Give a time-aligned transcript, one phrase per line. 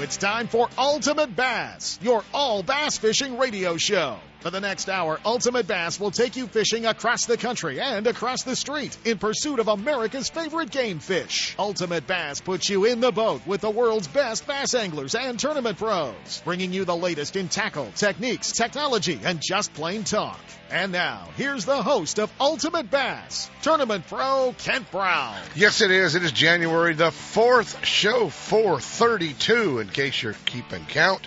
[0.00, 4.18] It's time for Ultimate Bass, your all bass fishing radio show.
[4.40, 8.44] For the next hour, Ultimate Bass will take you fishing across the country and across
[8.44, 11.56] the street in pursuit of America's favorite game fish.
[11.58, 15.76] Ultimate Bass puts you in the boat with the world's best bass anglers and tournament
[15.76, 20.38] pros, bringing you the latest in tackle, techniques, technology, and just plain talk.
[20.70, 25.36] And now, here's the host of Ultimate Bass, Tournament Pro Kent Brown.
[25.56, 26.14] Yes, it is.
[26.14, 31.26] It is January the 4th, show 432, in case you're keeping count.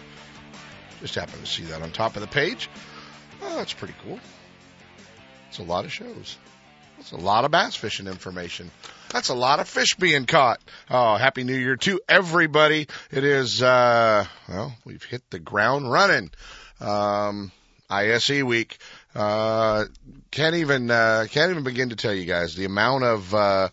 [1.02, 2.70] Just happened to see that on top of the page.
[3.51, 4.17] Oh, that's pretty cool.
[5.49, 6.37] It's a lot of shows.
[6.95, 8.71] That's a lot of bass fishing information.
[9.09, 10.61] That's a lot of fish being caught.
[10.89, 12.87] Oh, happy new year to everybody.
[13.11, 16.31] It is, uh, well, we've hit the ground running.
[16.79, 17.51] Um,
[17.89, 18.77] ISE week.
[19.13, 19.83] Uh,
[20.31, 23.67] can't even, uh, can't even begin to tell you guys the amount of, uh,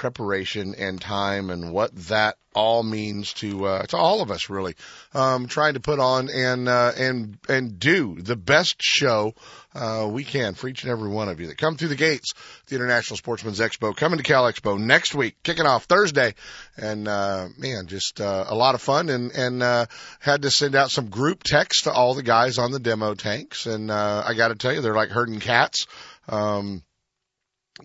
[0.00, 4.74] preparation and time and what that all means to uh, to all of us really
[5.12, 9.34] um, trying to put on and uh, and and do the best show
[9.74, 12.32] uh, we can for each and every one of you that come through the gates
[12.68, 16.34] the International Sportsman's Expo coming to Cal Expo next week kicking off Thursday.
[16.78, 19.84] And uh, man just uh, a lot of fun and and uh,
[20.18, 23.66] had to send out some group text to all the guys on the demo tanks.
[23.66, 25.86] And uh, I got to tell you they're like herding cats.
[26.26, 26.82] Um,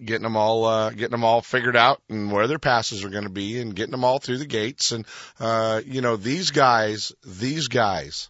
[0.03, 3.23] getting them all uh, getting them all figured out and where their passes are going
[3.23, 4.91] to be and getting them all through the gates.
[4.91, 5.05] And
[5.39, 8.29] uh, you know these guys these guys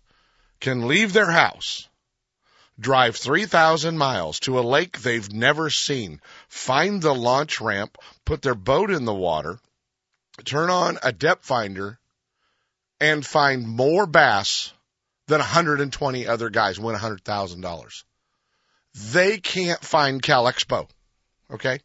[0.60, 1.88] can leave their house
[2.80, 8.56] drive 3000 miles to a lake they've never seen find the launch ramp put their
[8.56, 9.60] boat in the water
[10.44, 11.98] turn on a depth finder
[13.00, 14.74] and find more bass
[15.28, 18.04] than 120 other guys win $100,000
[19.14, 20.90] they can't find Cal Expo
[21.52, 21.80] Okay?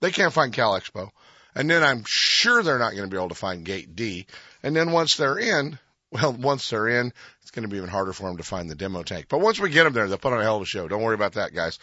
[0.00, 1.10] They can't find Cal Expo.
[1.54, 4.26] And then I'm sure they're not going to be able to find Gate D.
[4.62, 5.78] And then once they're in,
[6.10, 7.12] well, once they're in,
[7.42, 9.26] it's going to be even harder for them to find the demo tank.
[9.28, 10.88] But once we get them there, they'll put on a hell of a show.
[10.88, 11.78] Don't worry about that, guys.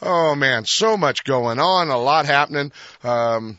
[0.00, 2.72] Oh man, so much going on, a lot happening.
[3.02, 3.58] Um,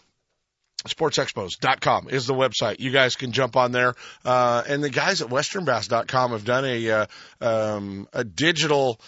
[0.87, 2.79] sportsexpos.com is the website.
[2.79, 3.95] You guys can jump on there.
[4.23, 7.05] Uh, and the guys at westernbass.com have done a, uh,
[7.41, 8.99] um, a digital,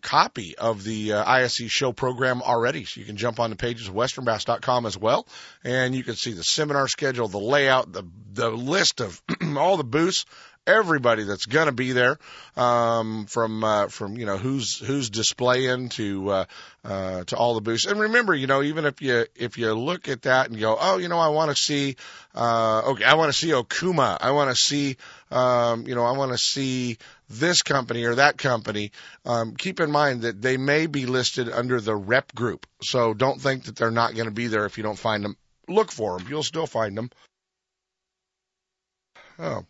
[0.00, 2.84] copy of the uh, ISE show program already.
[2.84, 5.26] So you can jump on the pages of westernbass.com as well.
[5.64, 9.20] And you can see the seminar schedule, the layout, the, the list of
[9.56, 10.24] all the booths,
[10.66, 12.18] everybody that's going to be there,
[12.56, 16.44] um, from, uh, from, you know, who's, who's displaying to, uh,
[16.84, 17.84] uh, to all the booths.
[17.84, 20.98] And remember, you know, even if you, if you look at that and go, oh,
[20.98, 21.96] you know, I want to see,
[22.34, 24.18] uh, okay, I want to see Okuma.
[24.20, 24.96] I want to see,
[25.30, 26.98] um, you know, I want to see
[27.38, 28.92] this company or that company.
[29.24, 32.66] Um, keep in mind that they may be listed under the rep group.
[32.82, 35.36] So don't think that they're not going to be there if you don't find them.
[35.68, 36.28] Look for them.
[36.28, 37.10] You'll still find them.
[39.38, 39.64] Oh,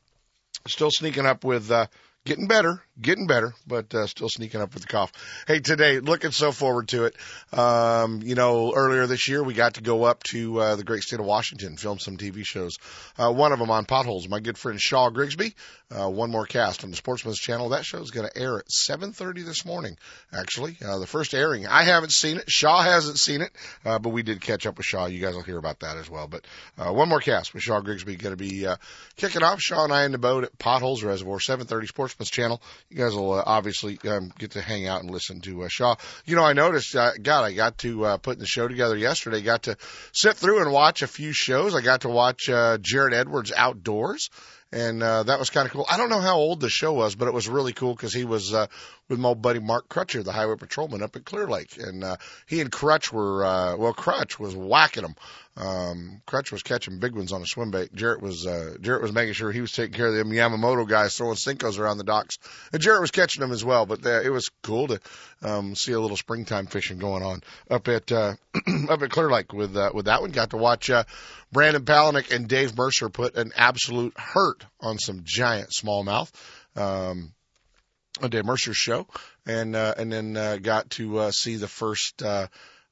[0.66, 1.86] still sneaking up with, uh,
[2.24, 5.12] getting better, getting better, but uh, still sneaking up with the cough.
[5.46, 7.16] Hey, today, looking so forward to it.
[7.52, 11.02] Um, you know, earlier this year, we got to go up to uh, the great
[11.02, 12.76] state of Washington, film some TV shows.
[13.18, 14.28] Uh, one of them on potholes.
[14.28, 15.54] My good friend Shaw Grigsby.
[15.90, 17.70] Uh, one more cast on the Sportsman's Channel.
[17.70, 19.98] That show is going to air at 7:30 this morning.
[20.32, 21.66] Actually, uh, the first airing.
[21.66, 22.48] I haven't seen it.
[22.48, 23.52] Shaw hasn't seen it,
[23.84, 25.06] uh, but we did catch up with Shaw.
[25.06, 26.28] You guys will hear about that as well.
[26.28, 26.46] But
[26.78, 28.76] uh, one more cast with Shaw Grigsby going to be uh,
[29.16, 29.60] kicking off.
[29.60, 32.62] Shaw and I in the boat at Potholes Reservoir, 7:30 Sportsman's Channel.
[32.90, 35.96] You guys will uh, obviously um, get to hang out and listen to uh, Shaw.
[36.24, 36.94] You know, I noticed.
[36.94, 39.40] Uh, God, I got to uh, put the show together yesterday.
[39.40, 39.76] Got to
[40.12, 41.74] sit through and watch a few shows.
[41.74, 44.30] I got to watch uh, Jarrett Edwards Outdoors
[44.72, 45.86] and uh, that was kind of cool.
[45.88, 48.24] I don't know how old the show was, but it was really cool because he
[48.24, 48.68] was uh,
[49.08, 52.60] with my buddy Mark Crutcher, the highway patrolman up at Clear Lake, and uh, he
[52.62, 55.14] and Crutch were uh, well, Crutch was whacking them.
[55.54, 57.94] Um, Crutch was catching big ones on a swim bait.
[57.94, 61.14] Jarrett was uh, Jarrett was making sure he was taking care of them Yamamoto guys
[61.14, 62.38] throwing Senkos around the docks,
[62.72, 63.84] and Jarrett was catching them as well.
[63.84, 65.00] But uh, it was cool to
[65.42, 68.34] um, see a little springtime fishing going on up at uh,
[68.88, 70.30] up at Clear Lake with uh, with that one.
[70.30, 71.04] Got to watch uh,
[71.52, 76.30] Brandon Palaniuk and Dave Mercer put an absolute hurt on some giant smallmouth.
[76.76, 77.34] Um,
[78.22, 79.06] on Dave Mercer's show,
[79.46, 82.46] and uh, and then uh, got to uh, see the first uh,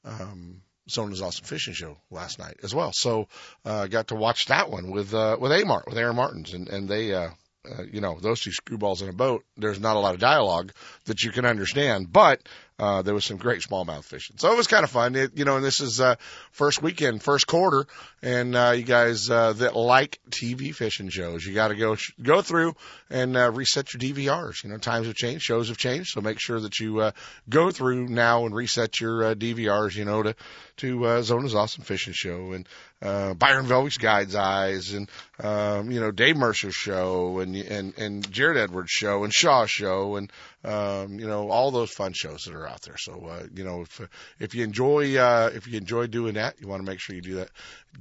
[0.04, 2.92] um, Zona's Awesome Fishing Show last night as well.
[2.92, 3.28] So
[3.64, 6.88] uh, got to watch that one with uh, with Amart with Aaron Martens, and and
[6.88, 7.14] they.
[7.14, 7.30] Uh,
[7.62, 10.72] uh, you know, those two screwballs in a boat, there's not a lot of dialogue
[11.04, 12.40] that you can understand, but
[12.80, 14.36] uh, there was some great smallmouth fishing.
[14.38, 15.14] So it was kind of fun.
[15.14, 16.14] It, you know, and this is uh,
[16.50, 17.86] first weekend, first quarter,
[18.22, 22.12] and uh, you guys uh, that like TV fishing shows, you got to go sh-
[22.22, 22.74] go through
[23.10, 24.64] and uh, reset your DVRs.
[24.64, 27.10] You know, times have changed, shows have changed, so make sure that you uh,
[27.50, 29.94] go through now and reset your uh, DVRs.
[29.94, 30.34] You know, to
[30.78, 32.66] to uh, Zona's Awesome Fishing Show and
[33.02, 35.08] uh, Byron Velvick's Guide's Eyes and
[35.42, 40.16] um, you know Dave Mercer's show and and and Jarrett Edwards show and Shaw show
[40.16, 40.30] and
[40.64, 42.96] um, you know all those fun shows that are out there.
[42.96, 44.00] So uh, you know if
[44.38, 47.22] if you enjoy uh, if you enjoy doing that, you want to make sure you
[47.22, 47.50] do that.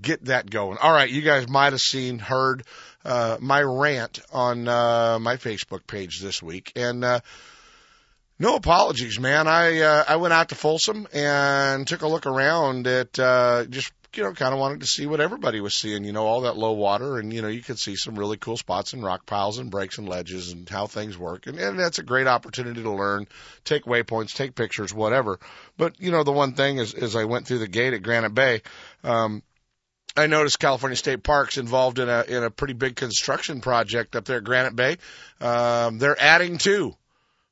[0.01, 0.77] Get that going.
[0.77, 2.63] All right, you guys might have seen heard
[3.04, 7.04] uh, my rant on uh, my Facebook page this week and.
[7.04, 7.19] Uh,
[8.42, 9.50] no apologies, man.
[9.50, 13.92] I uh, I went out to Folsom and took a look around at uh, just
[14.16, 16.04] you know kind of wanted to see what everybody was seeing.
[16.04, 18.58] You know all that low water, and you know you could see some really cool
[18.58, 21.48] spots and rock piles and breaks and ledges and how things work.
[21.48, 23.28] And, and that's a great opportunity to learn,
[23.64, 25.40] take waypoints, take pictures, whatever.
[25.78, 28.34] But you know the one thing is, as I went through the gate at Granite
[28.34, 28.62] Bay.
[29.04, 29.44] Um,
[30.18, 34.26] I noticed California State Parks involved in a in a pretty big construction project up
[34.26, 34.98] there at Granite Bay.
[35.40, 36.96] Um, they're adding two.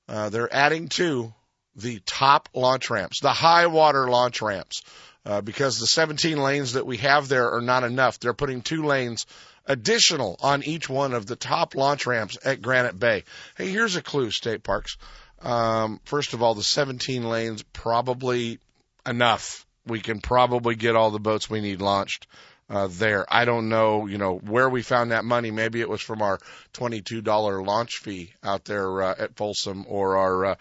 [0.09, 1.33] Uh, they're adding to
[1.77, 4.81] the top launch ramps, the high water launch ramps,
[5.25, 8.19] uh, because the 17 lanes that we have there are not enough.
[8.19, 9.25] They're putting two lanes
[9.65, 13.23] additional on each one of the top launch ramps at Granite Bay.
[13.57, 14.97] Hey, here's a clue, state parks.
[15.41, 18.59] Um, first of all, the 17 lanes probably
[19.05, 19.65] enough.
[19.85, 22.27] We can probably get all the boats we need launched
[22.69, 23.25] uh, there.
[23.29, 25.51] I don't know, you know, where we found that money.
[25.51, 26.39] Maybe it was from our
[26.73, 30.55] $22 launch fee out there uh, at Folsom or our uh,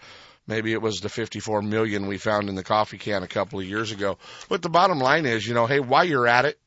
[0.47, 3.65] maybe it was the 54 million we found in the coffee can a couple of
[3.65, 4.17] years ago.
[4.49, 6.59] But the bottom line is, you know, hey, while you're at it,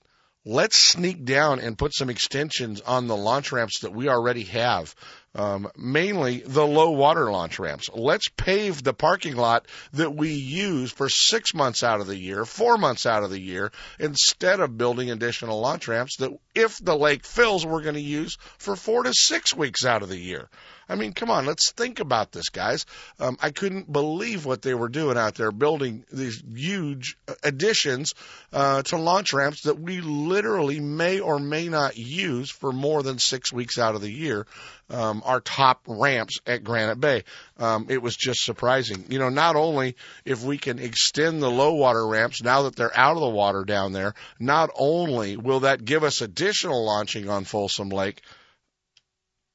[0.44, 4.94] let's sneak down and put some extensions on the launch ramps that we already have.
[5.32, 7.88] Um, mainly the low water launch ramps.
[7.94, 12.44] Let's pave the parking lot that we use for six months out of the year,
[12.44, 16.96] four months out of the year, instead of building additional launch ramps that, if the
[16.96, 20.48] lake fills, we're going to use for four to six weeks out of the year.
[20.90, 22.84] I mean, come on, let's think about this, guys.
[23.20, 28.12] Um, I couldn't believe what they were doing out there, building these huge additions
[28.52, 33.20] uh, to launch ramps that we literally may or may not use for more than
[33.20, 34.48] six weeks out of the year.
[34.90, 37.22] Um, our top ramps at Granite Bay.
[37.56, 39.04] Um, it was just surprising.
[39.08, 39.94] You know, not only
[40.24, 43.64] if we can extend the low water ramps now that they're out of the water
[43.64, 48.20] down there, not only will that give us additional launching on Folsom Lake,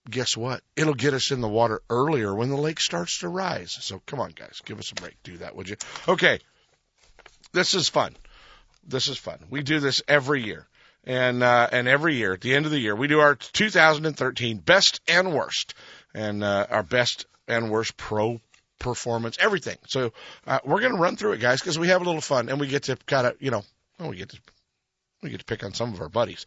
[0.09, 0.61] guess what?
[0.75, 3.77] It'll get us in the water earlier when the lake starts to rise.
[3.79, 5.15] So come on, guys, give us a break.
[5.23, 5.77] Do that, would you?
[6.07, 6.39] Okay.
[7.53, 8.15] This is fun.
[8.87, 9.39] This is fun.
[9.49, 10.67] We do this every year.
[11.05, 14.57] And, uh, and every year, at the end of the year, we do our 2013
[14.57, 15.75] best and worst
[16.13, 18.41] and, uh, our best and worst pro
[18.79, 19.77] performance, everything.
[19.87, 20.13] So,
[20.47, 22.59] uh, we're going to run through it, guys, because we have a little fun and
[22.59, 23.63] we get to kind of, you know,
[23.99, 24.39] well, we get to,
[25.21, 26.45] we get to pick on some of our buddies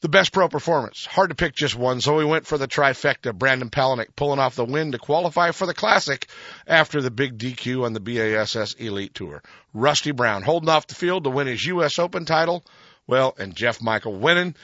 [0.00, 1.06] the best pro performance.
[1.06, 3.34] Hard to pick just one, so we went for the trifecta.
[3.34, 6.26] Brandon Palaniuk pulling off the win to qualify for the Classic
[6.66, 9.42] after the big DQ on the BASS Elite Tour.
[9.72, 11.98] Rusty Brown holding off the field to win his U.S.
[11.98, 12.64] Open title.
[13.06, 14.54] Well, and Jeff Michael winning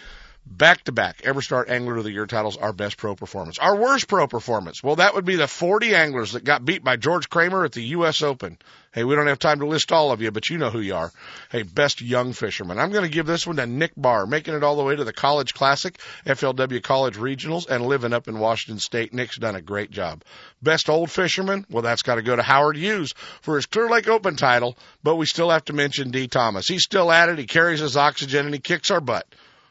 [0.46, 3.58] back to back EverStart Angler of the Year titles, our best pro performance.
[3.58, 6.96] Our worst pro performance, well, that would be the 40 anglers that got beat by
[6.96, 8.22] George Kramer at the U.S.
[8.22, 8.58] Open.
[8.92, 10.94] Hey, we don't have time to list all of you, but you know who you
[10.94, 11.10] are.
[11.50, 12.78] Hey, best young fisherman.
[12.78, 15.04] I'm going to give this one to Nick Barr, making it all the way to
[15.04, 19.14] the College Classic, FLW College Regionals, and living up in Washington State.
[19.14, 20.22] Nick's done a great job.
[20.60, 24.08] Best old fisherman, well, that's got to go to Howard Hughes for his Clear Lake
[24.08, 26.68] Open title, but we still have to mention Dee Thomas.
[26.68, 27.38] He's still at it.
[27.38, 29.26] He carries his oxygen and he kicks our butt.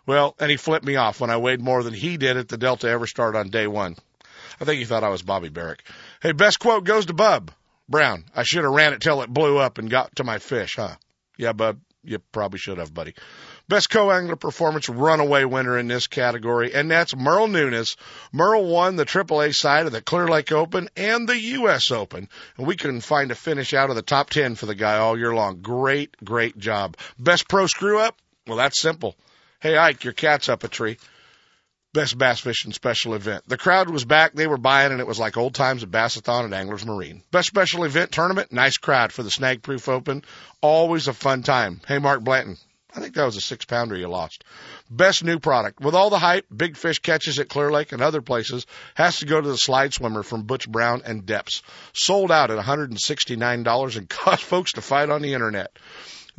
[0.06, 2.58] Well, and he flipped me off when I weighed more than he did at the
[2.58, 3.96] Delta EverStart on day one.
[4.60, 5.84] I think he thought I was Bobby Barrack.
[6.22, 7.52] Hey, best quote goes to Bub
[7.88, 8.26] Brown.
[8.36, 10.96] I should have ran it till it blew up and got to my fish, huh?
[11.38, 13.14] Yeah, Bub, you probably should have, buddy.
[13.68, 17.96] Best co-angler performance runaway winner in this category, and that's Merle Nunes.
[18.32, 21.92] Merle won the AAA side of the Clear Lake Open and the U.S.
[21.92, 22.28] Open,
[22.58, 25.18] and we couldn't find a finish out of the top 10 for the guy all
[25.18, 25.62] year long.
[25.62, 26.98] Great, great job.
[27.18, 28.18] Best pro screw up?
[28.48, 29.16] Well, that's simple.
[29.62, 30.98] Hey, Ike, your cat's up a tree.
[31.94, 33.44] Best bass fishing special event.
[33.48, 34.34] The crowd was back.
[34.34, 37.22] They were buying, and it was like old times at Bassathon at Anglers Marine.
[37.30, 38.52] Best special event tournament.
[38.52, 40.24] Nice crowd for the Snag Proof Open.
[40.62, 41.80] Always a fun time.
[41.88, 42.58] Hey, Mark Blanton.
[42.96, 44.44] I think that was a six pounder you lost.
[44.90, 45.80] Best new product.
[45.80, 48.66] With all the hype, big fish catches at Clear Lake and other places
[48.96, 51.62] has to go to the slide swimmer from Butch Brown and Deps.
[51.94, 55.78] Sold out at $169 and cost folks to fight on the internet.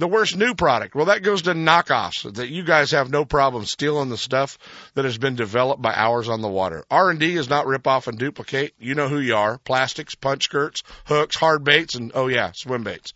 [0.03, 0.97] The worst new product.
[0.97, 4.59] Well, that goes to knockoffs that you guys have no problem stealing the stuff
[4.95, 6.85] that has been developed by hours on the water.
[6.91, 8.75] R&D is not rip off and duplicate.
[8.81, 9.59] You know who you are.
[9.59, 13.13] Plastics, punch skirts, hooks, hard baits, and oh yeah, swim baits.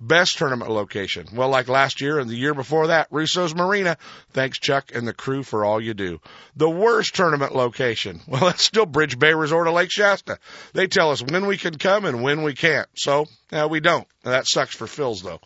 [0.00, 1.26] Best tournament location.
[1.34, 3.98] Well, like last year and the year before that, Russo's Marina.
[4.32, 6.22] Thanks, Chuck and the crew for all you do.
[6.56, 8.22] The worst tournament location.
[8.26, 10.38] Well, that's still Bridge Bay Resort of Lake Shasta.
[10.72, 12.88] They tell us when we can come and when we can't.
[12.94, 14.08] So, yeah, we don't.
[14.22, 15.40] That sucks for Phil's though.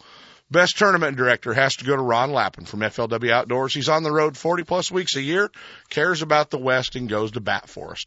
[0.54, 3.74] Best tournament director has to go to Ron Lappin from FLW Outdoors.
[3.74, 5.50] He's on the road 40 plus weeks a year,
[5.90, 8.04] cares about the West, and goes to bat for us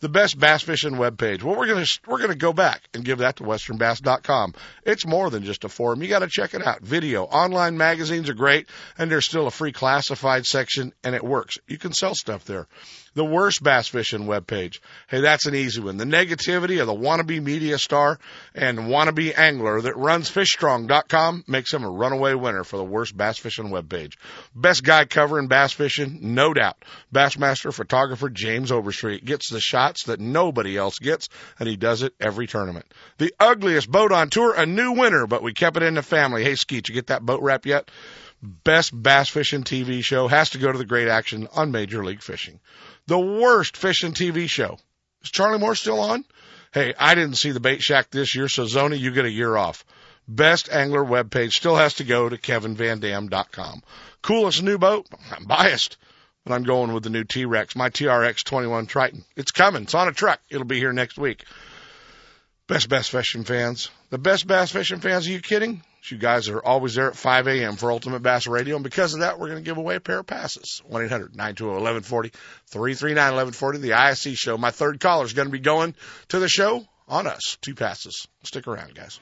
[0.00, 1.42] the best bass fishing webpage.
[1.42, 4.54] Well, we're going to we're to go back and give that to westernbass.com.
[4.84, 6.02] It's more than just a forum.
[6.02, 6.80] You got to check it out.
[6.80, 11.58] Video, online magazines are great, and there's still a free classified section, and it works.
[11.68, 12.66] You can sell stuff there.
[13.14, 14.78] The worst bass fishing webpage.
[15.08, 15.96] Hey, that's an easy one.
[15.96, 18.20] The negativity of the wannabe media star
[18.54, 23.36] and wannabe angler that runs fishstrong.com makes him a runaway winner for the worst bass
[23.36, 24.14] fishing webpage.
[24.54, 26.76] Best guy covering bass fishing, no doubt.
[27.12, 32.14] Bassmaster photographer James Overstreet gets the shots that nobody else gets, and he does it
[32.20, 32.86] every tournament.
[33.18, 36.44] The ugliest boat on tour, a new winner, but we kept it in the family.
[36.44, 37.90] Hey, Skeet, you get that boat wrap yet?
[38.42, 42.22] Best bass fishing TV show has to go to the great action on Major League
[42.22, 42.58] Fishing
[43.10, 44.78] the worst fishing TV show.
[45.22, 46.24] Is Charlie Moore still on?
[46.72, 49.56] Hey, I didn't see the bait shack this year, so Zoni, you get a year
[49.56, 49.84] off.
[50.28, 53.82] Best angler webpage still has to go to kevinvandam.com.
[54.22, 55.08] Coolest new boat?
[55.36, 55.96] I'm biased,
[56.44, 59.24] but I'm going with the new T-Rex, my TRX 21 Triton.
[59.34, 59.82] It's coming.
[59.82, 60.40] It's on a truck.
[60.48, 61.44] It'll be here next week.
[62.68, 63.90] Best bass fishing fans.
[64.10, 65.82] The best bass fishing fans, are you kidding?
[66.08, 67.76] You guys are always there at 5 a.m.
[67.76, 70.20] for Ultimate Bass Radio, and because of that, we're going to give away a pair
[70.20, 70.82] of passes.
[70.90, 72.32] 1-800-920-1140,
[72.72, 74.56] 339-1140, the ISE show.
[74.56, 75.94] My third caller is going to be going
[76.28, 77.58] to the show on us.
[77.60, 78.26] Two passes.
[78.44, 79.20] Stick around, guys.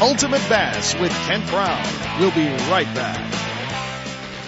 [0.00, 2.20] Ultimate Bass with Kent Brown.
[2.20, 3.61] We'll be right back.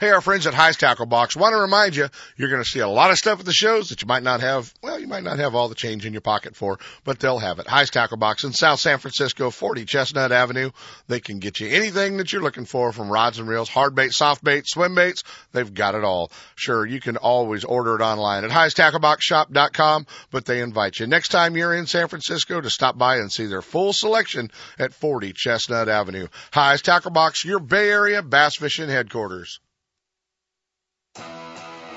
[0.00, 2.78] Hey, our friends at Hi's Tackle Box want to remind you, you're going to see
[2.78, 5.24] a lot of stuff at the shows that you might not have, well, you might
[5.24, 7.66] not have all the change in your pocket for, but they'll have it.
[7.66, 10.70] Hi's Tackle Box in South San Francisco, 40 Chestnut Avenue.
[11.08, 14.14] They can get you anything that you're looking for from rods and reels, hard bait,
[14.14, 15.22] soft bait, swim baits.
[15.52, 16.32] They've got it all.
[16.54, 21.58] Sure, you can always order it online at highstackleboxshop.com, but they invite you next time
[21.58, 25.90] you're in San Francisco to stop by and see their full selection at 40 Chestnut
[25.90, 26.28] Avenue.
[26.54, 29.60] Hi's Tackle Box, your Bay Area bass fishing headquarters.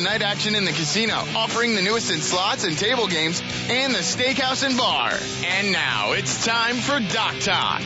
[0.00, 3.98] night action in the casino, offering the newest in slots and table games, and the
[3.98, 5.12] steakhouse and bar.
[5.44, 7.82] And now it's time for Dock Talk.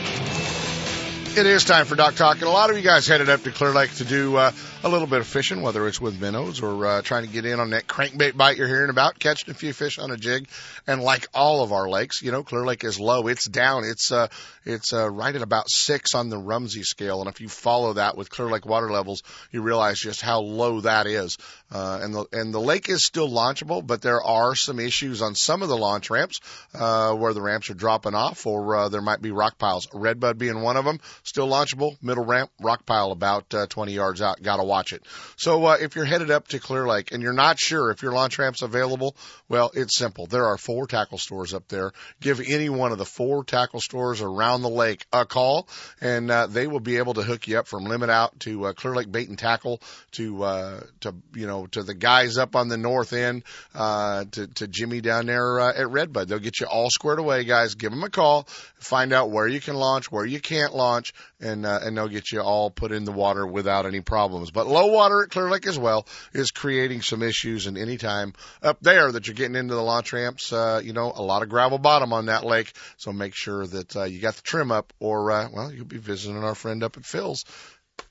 [1.35, 3.51] It is time for Dock Talk, and a lot of you guys headed up to
[3.51, 4.51] Clear Lake to do uh,
[4.83, 7.61] a little bit of fishing, whether it's with minnows or uh, trying to get in
[7.61, 10.49] on that crankbait bite you're hearing about, catching a few fish on a jig.
[10.85, 13.27] And like all of our lakes, you know, Clear Lake is low.
[13.27, 13.85] It's down.
[13.85, 14.27] It's uh,
[14.65, 17.21] it's uh, right at about six on the Rumsey scale.
[17.21, 20.81] And if you follow that with Clear Lake water levels, you realize just how low
[20.81, 21.37] that is.
[21.71, 25.33] Uh, and the and the lake is still launchable, but there are some issues on
[25.33, 26.39] some of the launch ramps
[26.75, 29.87] uh, where the ramps are dropping off, or uh, there might be rock piles.
[29.93, 31.95] Redbud being one of them, still launchable.
[32.03, 34.41] Middle ramp, rock pile about uh, 20 yards out.
[34.41, 35.03] Got to watch it.
[35.37, 38.11] So uh, if you're headed up to Clear Lake and you're not sure if your
[38.11, 39.15] launch ramp's available,
[39.47, 40.25] well, it's simple.
[40.25, 41.91] There are four tackle stores up there.
[42.21, 45.67] Give any one of the four tackle stores around the lake a call,
[46.01, 48.73] and uh, they will be able to hook you up from Limit Out to uh,
[48.73, 49.79] Clear Lake Bait and Tackle
[50.13, 53.43] to uh, to you know to the guys up on the north end
[53.75, 56.27] uh, to to Jimmy down there uh, at Redbud.
[56.27, 57.75] They'll get you all squared away, guys.
[57.75, 58.47] Give them a call,
[58.79, 62.31] find out where you can launch, where you can't launch, and uh, and they'll get
[62.31, 64.49] you all put in the water without any problems.
[64.49, 68.77] But low water at Clear Lake as well is creating some issues, and anytime up
[68.81, 71.77] there that you're getting into the launch ramps, uh, you know, a lot of gravel
[71.77, 72.73] bottom on that lake.
[72.97, 75.97] So make sure that uh, you got the trim up, or uh, well, you'll be
[75.97, 77.45] visiting our friend up at Phil's.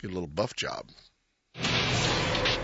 [0.01, 0.87] Get a little buff job.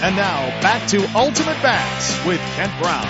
[0.00, 3.04] And now back to Ultimate Bass with Kent Brown.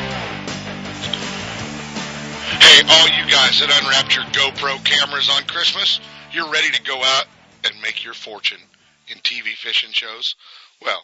[2.63, 6.01] Hey, all you guys that unwrapped your GoPro cameras on Christmas,
[6.33, 7.27] you're ready to go out
[7.65, 8.61] and make your fortune
[9.09, 10.35] in TV fishing shows?
[10.81, 11.03] Well,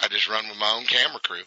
[0.00, 1.42] I just run with my own camera crew.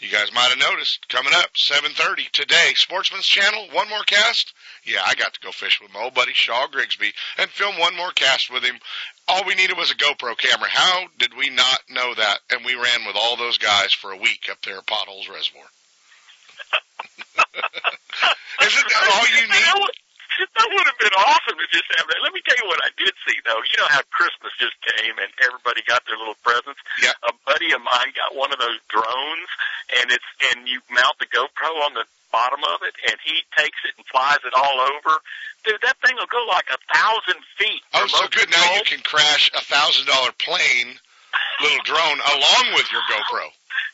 [0.00, 4.52] You guys might have noticed coming up 7:30 today, Sportsman's Channel, one more cast.
[4.84, 7.94] Yeah, I got to go fish with my old buddy Shaw Grigsby and film one
[7.94, 8.80] more cast with him.
[9.28, 10.68] All we needed was a GoPro camera.
[10.68, 12.40] How did we not know that?
[12.50, 15.62] And we ran with all those guys for a week up there at Potholes Reservoir.
[18.62, 19.64] Isn't that all you need?
[19.78, 19.90] would,
[20.40, 22.20] that would have been awesome to just have that.
[22.22, 23.60] Let me tell you what I did see though.
[23.62, 26.80] You know how Christmas just came and everybody got their little presents.
[27.00, 27.12] Yeah.
[27.28, 29.48] A buddy of mine got one of those drones,
[30.00, 33.78] and it's and you mount the GoPro on the bottom of it, and he takes
[33.84, 35.20] it and flies it all over.
[35.62, 37.82] Dude, that thing will go like a thousand feet.
[37.94, 38.50] Oh, so good.
[38.50, 40.98] Now you can crash a thousand dollar plane,
[41.62, 43.46] little drone, along with your GoPro.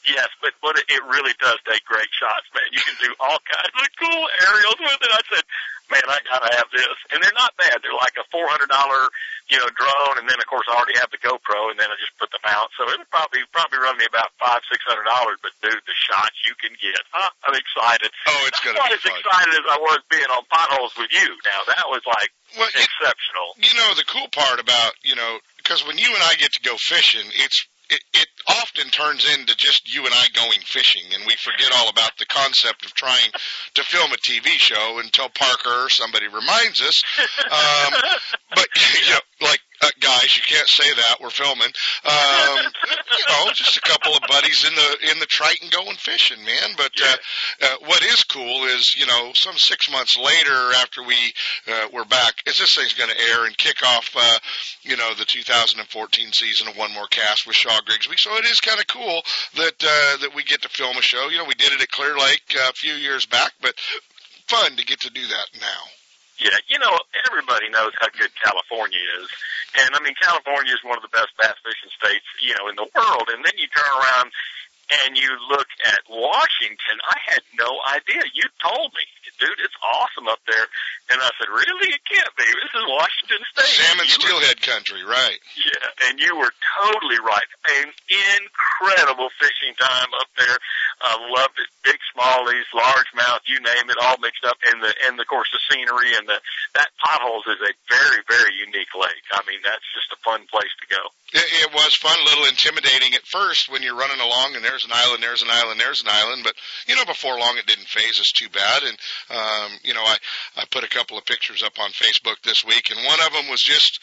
[0.09, 2.64] Yes, but but it, it really does take great shots, man.
[2.72, 5.11] You can do all kinds of cool aerials with it.
[5.12, 5.44] I said,
[5.90, 7.81] man, I gotta have this, and they're not bad.
[7.83, 9.09] They're like a four hundred dollar,
[9.53, 11.96] you know, drone, and then of course I already have the GoPro, and then I
[12.01, 12.68] just put the mount.
[12.77, 15.40] So it'll probably probably run me about five six hundred dollars.
[15.40, 17.31] But dude, the shots you can get, huh?
[17.48, 18.12] I'm excited.
[18.29, 19.16] Oh, it's gonna Not be as fun.
[19.18, 21.29] excited as I was being on potholes with you.
[21.48, 23.57] Now that was like Well, it, exceptional.
[23.61, 26.62] you know the cool part about you know because when you and I get to
[26.64, 31.24] go fishing, it's it, it often turns into just you and I going fishing, and
[31.26, 33.30] we forget all about the concept of trying
[33.74, 37.02] to film a TV show until Parker or somebody reminds us.
[37.48, 37.94] Um,
[38.54, 41.73] but you know, like uh, guys, you can't say that we're filming.
[42.05, 46.45] Um, you know, just a couple of buddies in the in the Triton going fishing,
[46.45, 46.71] man.
[46.77, 47.17] But uh,
[47.62, 51.17] uh, what is cool is you know some six months later after we
[51.69, 54.38] uh, we're back, is this thing's going to air and kick off uh,
[54.83, 58.17] you know the 2014 season of One More Cast with Shaw Grigsby.
[58.17, 59.23] So it is kind of cool
[59.57, 61.29] that uh, that we get to film a show.
[61.29, 63.75] You know, we did it at Clear Lake uh, a few years back, but
[64.49, 65.97] fun to get to do that now.
[66.38, 66.94] Yeah, you know,
[67.27, 69.29] everybody knows how good California is.
[69.83, 72.77] And I mean, California is one of the best bass fishing states, you know, in
[72.79, 73.27] the world.
[73.29, 74.31] And then you turn around
[75.05, 76.96] and you look at Washington.
[77.05, 78.24] I had no idea.
[78.33, 79.05] You told me,
[79.37, 80.66] dude, it's awesome up there.
[81.11, 81.88] And I said, really?
[81.88, 82.44] It can't be.
[82.44, 83.73] This is Washington State.
[83.81, 85.38] Salmon You were- steelhead country, right?
[85.57, 86.53] Yeah, and you were
[86.85, 87.49] totally right.
[87.81, 87.88] An
[88.42, 90.57] incredible fishing time up there.
[91.01, 91.68] I loved it.
[91.85, 94.59] Big smallies, largemouth, you name it, all mixed up.
[94.73, 96.38] And the and of course the scenery and the
[96.75, 99.23] that potholes is a very very unique lake.
[99.33, 101.03] I mean that's just a fun place to go.
[101.33, 104.85] It, it was fun, a little intimidating at first when you're running along and there's
[104.85, 106.42] an island, there's an island, there's an island.
[106.42, 106.55] But
[106.90, 108.83] you know before long it didn't phase us too bad.
[108.83, 108.97] And
[109.31, 110.16] um, you know I
[110.57, 113.48] I put a couple of pictures up on Facebook this week, and one of them
[113.48, 114.00] was just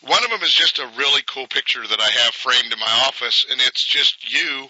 [0.00, 3.04] one of them is just a really cool picture that I have framed in my
[3.06, 4.68] office, and it's just you.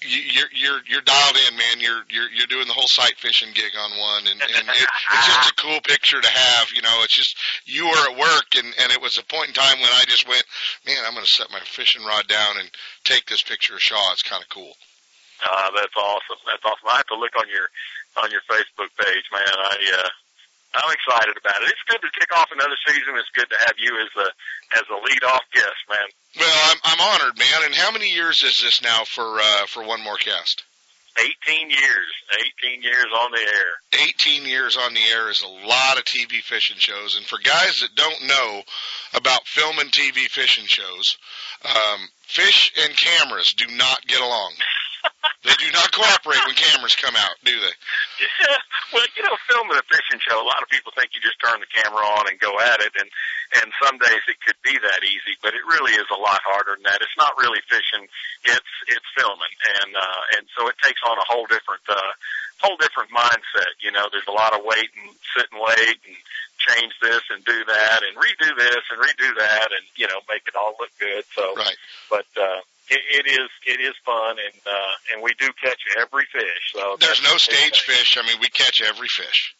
[0.00, 1.80] You're you're you're dialed in, man.
[1.80, 5.26] You're you're you're doing the whole sight fishing gig on one, and and it, it's
[5.26, 6.70] just a cool picture to have.
[6.72, 7.34] You know, it's just
[7.66, 10.28] you were at work, and and it was a point in time when I just
[10.28, 10.44] went,
[10.86, 12.70] man, I'm going to set my fishing rod down and
[13.02, 14.12] take this picture of Shaw.
[14.12, 14.70] It's kind of cool.
[15.42, 16.42] Uh, that's awesome.
[16.46, 16.88] That's awesome.
[16.90, 17.66] I have to look on your
[18.22, 19.50] on your Facebook page, man.
[19.50, 20.08] I uh,
[20.74, 21.72] I'm excited about it.
[21.72, 23.16] It's good to kick off another season.
[23.16, 24.28] It's good to have you as a
[24.76, 26.08] as a lead off guest, man.
[26.38, 27.64] Well, I'm I'm honored, man.
[27.64, 30.64] And how many years is this now for uh, for one more cast?
[31.18, 32.12] 18 years.
[32.62, 34.04] 18 years on the air.
[34.06, 37.16] 18 years on the air is a lot of TV fishing shows.
[37.16, 38.62] And for guys that don't know
[39.14, 41.16] about filming TV fishing shows,
[41.64, 44.52] um, fish and cameras do not get along.
[45.44, 47.74] They do not cooperate when cameras come out, do they?
[48.20, 48.58] Yeah.
[48.88, 51.60] Well, you know, filming a fishing show, a lot of people think you just turn
[51.60, 53.04] the camera on and go at it, and
[53.60, 56.72] and some days it could be that easy, but it really is a lot harder
[56.72, 57.04] than that.
[57.04, 58.08] It's not really fishing;
[58.48, 62.12] it's it's filming, and uh, and so it takes on a whole different uh,
[62.64, 63.76] whole different mindset.
[63.84, 66.16] You know, there's a lot of wait and sit and wait and
[66.58, 70.48] change this and do that and redo this and redo that and you know make
[70.48, 71.24] it all look good.
[71.34, 71.76] So, right.
[72.10, 76.24] but uh, it, it is it is fun, and uh, and we do catch every
[76.32, 76.72] fish.
[76.74, 78.18] So there's no stage fish.
[78.18, 79.54] I mean, we catch every fish.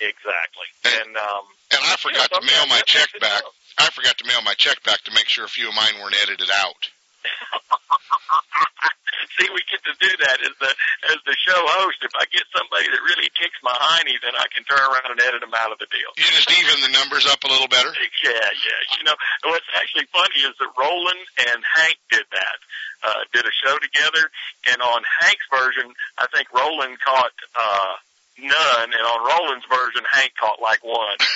[0.00, 3.42] Exactly, and and, um, and I forgot you know, to mail my check back.
[3.78, 6.16] I forgot to mail my check back to make sure a few of mine weren't
[6.22, 6.88] edited out.
[9.38, 10.70] See, we get to do that as the
[11.12, 11.98] as the show host.
[12.02, 15.20] If I get somebody that really kicks my hiney, then I can turn around and
[15.20, 16.10] edit them out of the deal.
[16.16, 17.92] You just even the numbers up a little better.
[18.20, 18.80] Yeah, yeah.
[19.00, 19.16] You know,
[19.48, 22.58] what's actually funny is that Roland and Hank did that.
[23.00, 24.28] Uh, did a show together,
[24.68, 27.96] and on Hank's version, I think Roland caught uh,
[28.36, 31.16] none, and on Roland's version, Hank caught like one.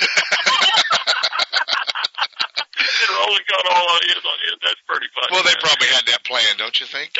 [3.10, 4.38] Roland caught all his on.
[4.62, 5.28] That's pretty funny.
[5.32, 7.12] Well, they probably had that plan, don't you think?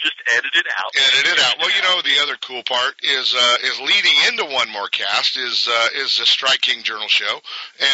[0.00, 0.90] Just edit it out.
[0.96, 1.54] Edit it out.
[1.58, 5.36] Well, you know, the other cool part is uh, is leading into one more cast
[5.36, 7.40] is uh, is the Strike King Journal show,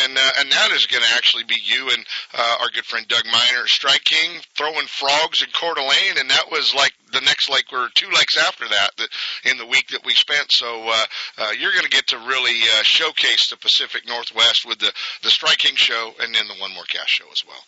[0.03, 3.07] and uh, and that is going to actually be you and uh, our good friend
[3.09, 7.51] Doug Miner, Strike King, throwing frogs in Coeur d'Alene, and that was like the next
[7.51, 9.09] lake or two lakes after that, that
[9.45, 10.51] in the week that we spent.
[10.51, 11.05] So uh,
[11.39, 14.93] uh, you're going to get to really uh, showcase the Pacific Northwest with the
[15.23, 17.63] the Strike King show, and then the one more cast show as well.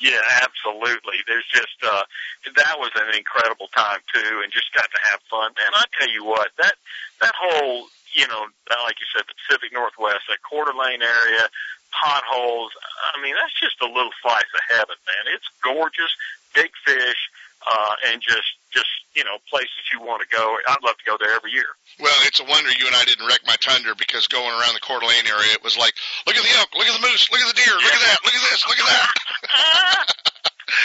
[0.00, 1.18] Yeah, absolutely.
[1.26, 2.04] There's just uh
[2.54, 5.50] that was an incredible time too and just got to have fun.
[5.58, 6.74] And I tell you what, that
[7.20, 8.46] that whole you know,
[8.86, 11.44] like you said, the Pacific Northwest, that Coeur d'Alene area,
[11.92, 12.72] potholes,
[13.14, 15.24] I mean, that's just a little slice of heaven, man.
[15.34, 16.12] It's gorgeous,
[16.54, 17.20] big fish,
[17.68, 20.56] uh and just just, you know, places you want to go.
[20.68, 21.68] I'd love to go there every year.
[22.00, 24.84] Well, it's a wonder you and I didn't wreck my Tundra because going around the
[24.84, 25.94] Coeur d'Alene area, it was like,
[26.26, 28.18] look at the elk, look at the moose, look at the deer, look at that,
[28.24, 30.32] look at this, look at that.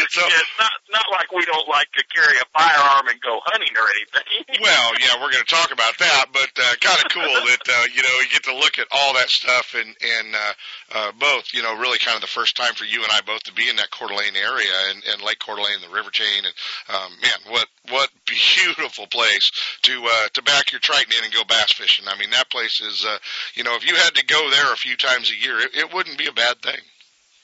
[0.09, 3.39] so, yeah, it's not not like we don't like to carry a firearm and go
[3.45, 4.61] hunting or anything.
[4.65, 7.85] well, yeah, we're going to talk about that, but uh, kind of cool that uh,
[7.93, 10.53] you know you get to look at all that stuff and and uh,
[10.93, 13.43] uh, both, you know, really kind of the first time for you and I both
[13.43, 16.45] to be in that Coeur d'Alene area and, and Lake Coeur d'Alene, the river chain,
[16.45, 16.53] and
[16.95, 19.51] um, man, what what beautiful place
[19.83, 22.05] to uh, to back your Triton in and go bass fishing.
[22.07, 23.17] I mean, that place is, uh,
[23.55, 25.93] you know, if you had to go there a few times a year, it, it
[25.93, 26.79] wouldn't be a bad thing.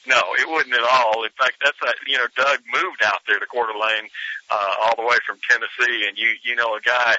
[0.10, 1.24] No, it wouldn't at all.
[1.24, 4.10] In fact, that's a, you know, Doug moved out there to Coeur d'Alene,
[4.50, 7.16] uh, all the way from Tennessee, and you, you know, a guy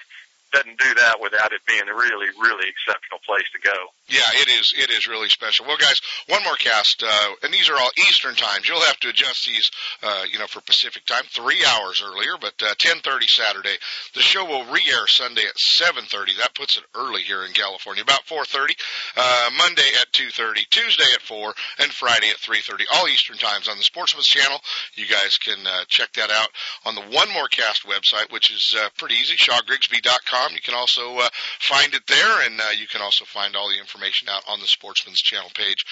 [0.52, 3.76] doesn't do that without it being a really, really exceptional place to go.
[4.08, 4.74] Yeah, it is.
[4.76, 5.66] It is really special.
[5.66, 8.68] Well, guys, one more cast, uh, and these are all Eastern times.
[8.68, 9.70] You'll have to adjust these,
[10.02, 13.76] uh, you know, for Pacific time, three hours earlier, but uh, 10:30 Saturday.
[14.14, 16.38] The show will re-air Sunday at 7:30.
[16.38, 18.02] That puts it early here in California.
[18.02, 18.74] About 4:30.
[19.16, 20.66] Uh, Monday at 2:30.
[20.70, 22.84] Tuesday at 4, and Friday at 3:30.
[22.94, 24.60] All Eastern times on the Sportsman's Channel.
[24.94, 26.48] You guys can uh, check that out
[26.84, 29.36] on the One More Cast website, which is uh, pretty easy.
[29.36, 30.39] ShawGrigsby.com.
[30.53, 33.79] You can also uh, find it there, and uh, you can also find all the
[33.79, 35.85] information out on the Sportsman's Channel page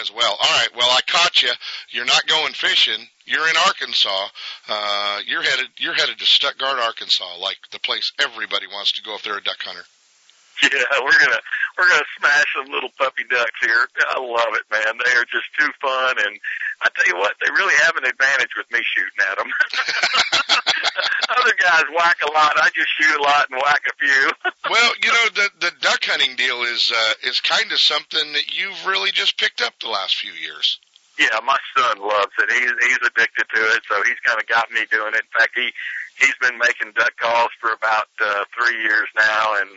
[0.00, 0.32] as well.
[0.32, 1.50] All right, well I caught you.
[1.90, 3.06] You're not going fishing.
[3.24, 4.28] You're in Arkansas.
[4.68, 5.68] Uh, you're headed.
[5.78, 9.42] You're headed to Stuttgart, Arkansas, like the place everybody wants to go if they're a
[9.42, 9.84] duck hunter.
[10.62, 11.42] Yeah, we're gonna
[11.76, 13.88] we're gonna smash some little puppy ducks here.
[14.10, 14.98] I love it, man.
[15.02, 16.38] They are just too fun, and
[16.82, 19.50] I tell you what, they really have an advantage with me shooting at them.
[21.34, 22.54] Other guys whack a lot.
[22.56, 24.22] I just shoot a lot and whack a few.
[24.70, 28.54] well, you know, the the duck hunting deal is uh, is kind of something that
[28.54, 30.78] you've really just picked up the last few years.
[31.18, 32.50] Yeah, my son loves it.
[32.50, 35.22] He's he's addicted to it, so he's kind of got me doing it.
[35.22, 35.70] In fact, he
[36.18, 39.70] he's been making duck calls for about uh, three years now, and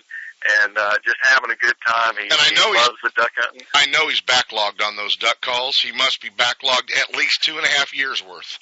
[0.64, 2.16] and uh, just having a good time.
[2.16, 3.62] He, and I know he loves the duck hunting.
[3.74, 5.78] I know he's backlogged on those duck calls.
[5.78, 8.60] He must be backlogged at least two and a half years worth.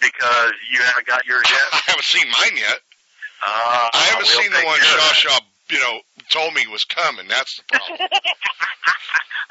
[0.00, 1.60] Because you haven't got yours yet.
[1.72, 2.78] I haven't seen mine yet.
[3.42, 5.14] Uh, I haven't seen the one care Shaw that.
[5.14, 5.40] Shaw,
[5.72, 7.26] you know, told me was coming.
[7.28, 7.98] That's the problem.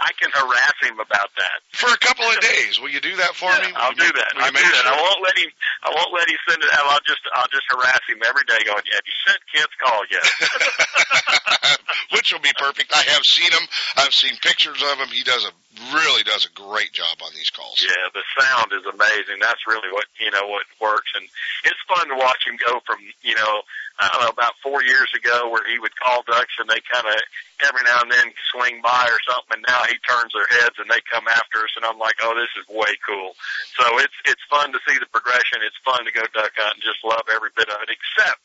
[0.01, 1.57] I can harass him about that.
[1.77, 3.69] For a couple of days, will you do that for me?
[3.69, 4.33] Will I'll do make- that.
[4.37, 4.81] I'll do that.
[4.81, 4.93] Sure?
[4.93, 5.49] I won't let him.
[5.83, 6.85] I won't let him send it out.
[6.89, 7.21] I'll just.
[7.35, 8.57] I'll just harass him every day.
[8.65, 10.25] Going, have you sent kids call yet?
[12.17, 12.91] Which will be perfect.
[12.95, 13.65] I have seen him.
[13.97, 15.09] I've seen pictures of him.
[15.09, 15.51] He does a
[15.93, 17.79] really does a great job on these calls.
[17.79, 19.39] yeah, the sound is amazing.
[19.39, 21.23] That's really what you know what works, and
[21.63, 23.63] it's fun to watch him go from you know
[23.99, 27.07] I don't know about four years ago where he would call ducks and they kind
[27.07, 27.15] of
[27.63, 30.89] every now and then swing by or something, and now he turns their heads and
[30.91, 33.37] they come after us, and I'm like, oh, this is way cool.
[33.79, 35.63] So it's it's fun to see the progression.
[35.63, 36.83] It's fun to go duck hunting.
[36.83, 38.43] Just love every bit of it, except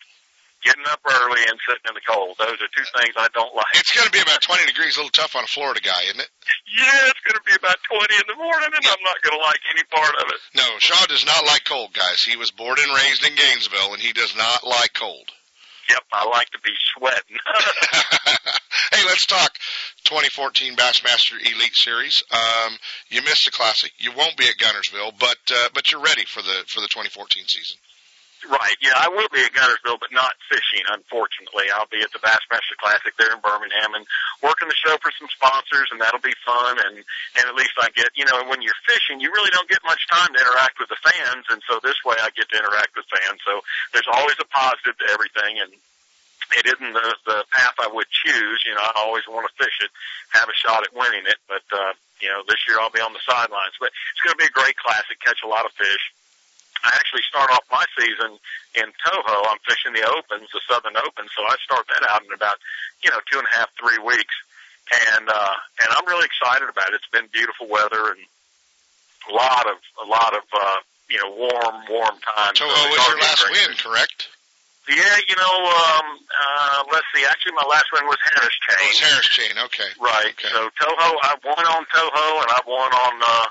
[0.64, 2.36] getting up early and sitting in the cold.
[2.38, 3.70] Those are two things I don't like.
[3.76, 6.20] It's going to be about 20 degrees, a little tough on a Florida guy, isn't
[6.20, 6.30] it?
[6.76, 9.44] Yeah, it's going to be about 20 in the morning, and I'm not going to
[9.44, 10.40] like any part of it.
[10.56, 12.22] No, Shaw does not like cold, guys.
[12.22, 15.30] He was born and raised in Gainesville, and he does not like cold.
[15.88, 17.38] Yep, I like to be sweating.
[18.92, 19.54] hey, let's talk
[20.04, 22.24] 2014 Bassmaster Elite Series.
[22.32, 22.76] Um,
[23.08, 23.92] you missed the classic.
[23.98, 27.44] You won't be at Guntersville, but uh, but you're ready for the for the 2014
[27.46, 27.78] season.
[28.46, 31.66] Right, yeah, I will be at Guntersville, but not fishing, unfortunately.
[31.74, 34.06] I'll be at the Bassmaster Classic there in Birmingham and
[34.38, 36.78] working the show for some sponsors, and that'll be fun.
[36.78, 37.02] And
[37.38, 39.98] and at least I get, you know, when you're fishing, you really don't get much
[40.06, 43.10] time to interact with the fans, and so this way I get to interact with
[43.10, 43.42] fans.
[43.42, 45.70] So there's always a positive to everything, and
[46.54, 48.62] it isn't the the path I would choose.
[48.62, 49.90] You know, I always want to fish it,
[50.38, 53.10] have a shot at winning it, but uh, you know, this year I'll be on
[53.10, 53.74] the sidelines.
[53.82, 56.14] But it's going to be a great classic, catch a lot of fish.
[56.86, 58.38] I actually start off my season
[58.78, 59.34] in Toho.
[59.50, 62.56] I'm fishing the Opens, the Southern Open, so I start that out in about
[63.02, 64.34] you know two and a half, three weeks,
[65.18, 67.02] and uh, and I'm really excited about it.
[67.02, 68.22] It's been beautiful weather and
[69.26, 70.78] a lot of a lot of uh,
[71.10, 72.54] you know warm, warm times.
[72.58, 74.28] Toho So was your last win, correct?
[74.86, 77.26] yeah, you know, um, uh, let's see.
[77.26, 78.86] Actually, my last one was Harris It Chain.
[78.86, 79.54] was Harris Chain.
[79.66, 79.90] Okay.
[79.98, 80.30] Right.
[80.38, 80.46] Okay.
[80.54, 83.46] So Toho, I've won on Toho, and I've won on uh,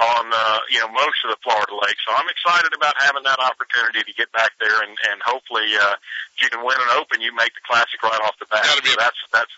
[0.00, 2.00] on uh, you know most of the Florida lakes.
[2.06, 5.96] So I'm excited about having that opportunity to get back there, and and hopefully, uh,
[6.36, 8.64] if you can win an Open, you make the classic right off the bat.
[8.64, 9.54] That'd be so a- that's that's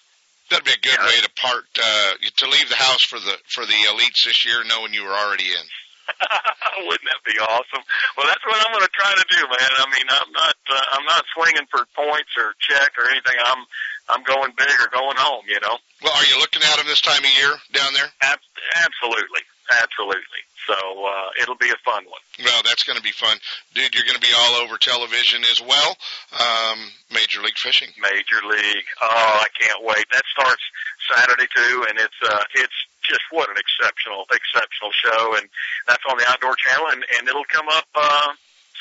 [0.52, 1.06] That'd be a good Yeah.
[1.08, 4.60] way to part uh, to leave the house for the for the elites this year,
[4.68, 5.66] knowing you were already in.
[6.84, 7.80] Wouldn't that be awesome?
[8.16, 9.70] Well, that's what I'm going to try to do, man.
[9.80, 13.32] I mean, I'm not, uh, I'm not swinging for points or check or anything.
[13.40, 13.64] I'm,
[14.12, 15.48] I'm going big or going home.
[15.48, 18.04] You know, Well, are you looking at them this time of year down there?
[18.20, 18.44] Ab-
[18.84, 20.42] absolutely, absolutely.
[20.66, 22.24] So uh, it'll be a fun one.
[22.40, 23.36] Well, that's going to be fun,
[23.74, 23.94] dude.
[23.94, 25.96] You're going to be all over television as well.
[26.32, 26.78] Um,
[27.12, 27.88] Major League Fishing.
[28.00, 28.88] Major League.
[29.02, 30.06] Oh, I can't wait.
[30.12, 30.62] That starts
[31.12, 35.48] Saturday too, and it's uh, it's just what an exceptional, exceptional show, and
[35.86, 38.32] that's on the Outdoor Channel, and and it'll come up uh,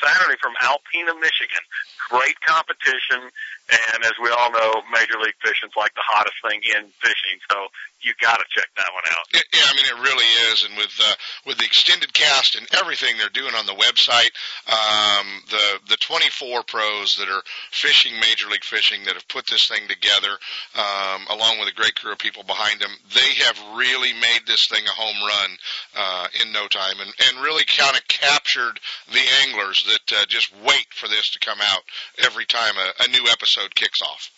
[0.04, 1.64] Saturday from Alpena, Michigan.
[2.12, 3.32] Great competition,
[3.72, 7.72] and as we all know, Major League Fishing's like the hottest thing in fishing, so
[8.04, 9.26] you got to check that one out.
[9.34, 11.16] Yeah, yeah, I mean it really is, and with uh,
[11.48, 14.36] with the extended cast and everything they're doing on the website,
[14.68, 19.68] um, the the 24 pros that are fishing Major League Fishing that have put this
[19.68, 20.36] thing together,
[20.76, 24.68] um, along with a great crew of people behind them, they have really made this
[24.68, 25.50] thing a home run
[25.96, 30.50] uh, in no time, and and really kind of captured the anglers that uh, just
[30.66, 31.84] wait for this to come out
[32.26, 34.30] every time a, a new episode kicks off.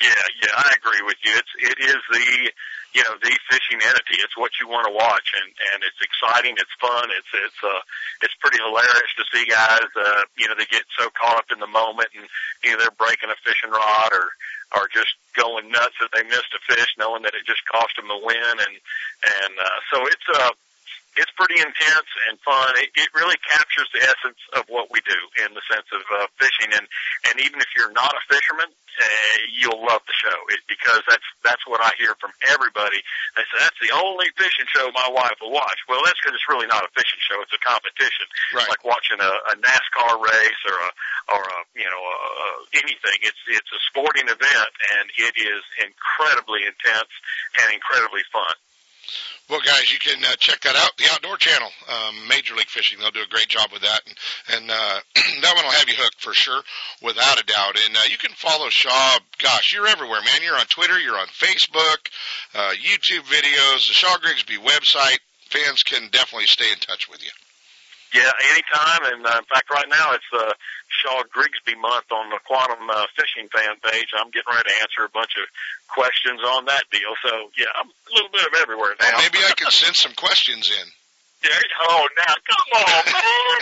[0.00, 1.34] Yeah, yeah, I agree with you.
[1.38, 2.50] It's it is the
[2.94, 4.18] you know the fishing entity.
[4.22, 6.58] It's what you want to watch, and and it's exciting.
[6.58, 7.10] It's fun.
[7.14, 7.82] It's it's uh
[8.22, 9.86] it's pretty hilarious to see guys.
[9.94, 12.26] Uh, you know, they get so caught up in the moment, and
[12.66, 14.34] either they're breaking a fishing rod or
[14.74, 18.10] or just going nuts that they missed a fish, knowing that it just cost them
[18.10, 18.54] a win.
[18.58, 18.74] And
[19.42, 20.50] and uh, so it's uh
[21.16, 22.74] it's pretty intense and fun.
[22.82, 26.26] It, it really captures the essence of what we do in the sense of uh,
[26.38, 26.74] fishing.
[26.74, 26.86] And
[27.30, 31.26] and even if you're not a fisherman, uh, you'll love the show it, because that's
[31.42, 33.02] that's what I hear from everybody.
[33.34, 35.78] They say that's the only fishing show my wife will watch.
[35.90, 38.26] Well, that's because it's really not a fishing show; it's a competition.
[38.54, 38.66] Right.
[38.66, 40.90] It's like watching a, a NASCAR race or a
[41.34, 42.46] or a you know a, a,
[42.82, 43.18] anything.
[43.22, 47.10] It's it's a sporting event, and it is incredibly intense
[47.62, 48.54] and incredibly fun.
[49.50, 50.96] Well, guys, you can uh, check that out.
[50.96, 54.16] The Outdoor Channel, um, Major League Fishing, they'll do a great job with that, and,
[54.56, 55.00] and uh,
[55.42, 56.62] that one will have you hooked for sure,
[57.02, 57.76] without a doubt.
[57.84, 59.18] And uh, you can follow Shaw.
[59.38, 60.42] Gosh, you're everywhere, man.
[60.42, 62.08] You're on Twitter, you're on Facebook,
[62.54, 65.18] uh, YouTube videos, the Shaw Grigsby website.
[65.50, 67.30] Fans can definitely stay in touch with you.
[68.14, 69.02] Yeah, anytime.
[69.10, 70.54] And uh, in fact, right now it's uh,
[70.86, 74.14] Shaw Grigsby month on the Quantum uh, Fishing fan page.
[74.14, 75.50] I'm getting ready to answer a bunch of
[75.90, 77.10] questions on that deal.
[77.26, 79.18] So yeah, I'm a little bit of everywhere now.
[79.18, 80.86] Well, maybe I can send some questions in.
[81.42, 81.58] There,
[81.90, 83.60] oh, now come on, man!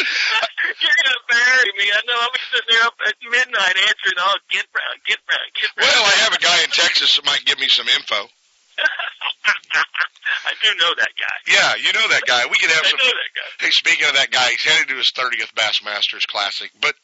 [0.80, 1.86] You're gonna bury me.
[1.92, 2.18] I know.
[2.24, 4.16] I'm sitting there up at midnight answering.
[4.16, 5.92] Oh, get round, get round, get round.
[5.92, 8.32] Well, I have a guy in Texas that might give me some info.
[10.46, 11.36] I do know that guy.
[11.46, 12.46] Yeah, you know that guy.
[12.50, 12.98] We could have I some.
[12.98, 13.64] know that guy.
[13.66, 16.70] Hey, speaking of that guy, he's headed to his 30th Bassmasters Classic.
[16.80, 16.94] But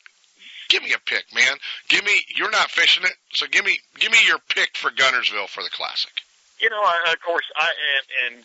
[0.69, 1.57] give me a pick, man.
[1.89, 2.12] Give me.
[2.37, 5.71] You're not fishing it, so give me give me your pick for Guntersville for the
[5.71, 6.12] Classic.
[6.61, 8.45] You know, I, of course, I and, and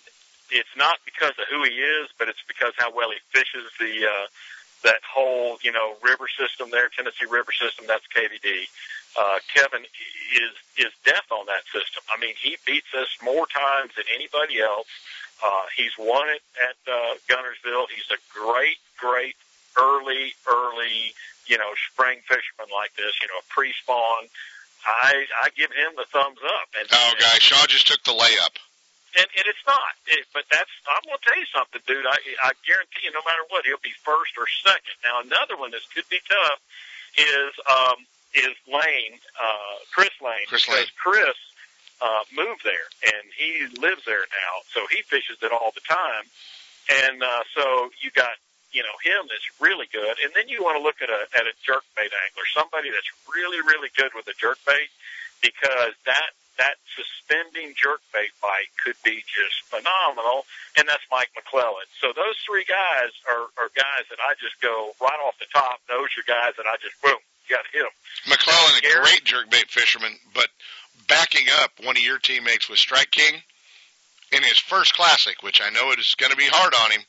[0.52, 4.08] it's not because of who he is, but it's because how well he fishes the
[4.08, 4.28] uh,
[4.84, 7.86] that whole you know river system there, Tennessee River system.
[7.88, 8.68] That's KVD.
[9.20, 12.04] Uh, Kevin is is death on that system.
[12.08, 14.88] I mean, he beats us more times than anybody else.
[15.44, 17.88] Uh, he's won it at uh, Guntersville.
[17.92, 19.36] He's a great, great
[19.76, 21.12] early, early,
[21.48, 23.12] you know, spring fisherman like this.
[23.22, 24.30] You know, a pre-spawn.
[24.86, 26.70] I I give him the thumbs up.
[26.80, 28.56] And Oh, guys, Shaw just took the layup.
[29.18, 29.92] and and it's not.
[30.08, 32.06] It, but that's I'm gonna tell you something, dude.
[32.08, 34.96] I I guarantee you, no matter what, he'll be first or second.
[35.04, 36.60] Now another one that could be tough
[37.20, 37.98] is um
[38.34, 40.98] is Lane, uh, Chris Lane, Chris because Lane.
[40.98, 41.38] Chris
[42.02, 46.26] uh, moved there and he lives there now, so he fishes it all the time.
[47.06, 48.36] And uh, so you got
[48.72, 51.46] you know him that's really good, and then you want to look at a at
[51.46, 54.90] a jerkbait angler, somebody that's really really good with a jerkbait,
[55.42, 60.46] because that that suspending jerkbait bite could be just phenomenal,
[60.78, 61.88] and that's Mike McClelland.
[62.00, 65.80] So those three guys are, are guys that I just go right off the top.
[65.88, 67.18] Those are guys that I just boom,
[67.52, 67.92] got them.
[68.28, 70.48] McClelland, a great jerkbait fisherman, but
[71.08, 73.42] backing up one of your teammates with Strike King
[74.32, 77.02] in his first classic, which I know it is going to be hard on him.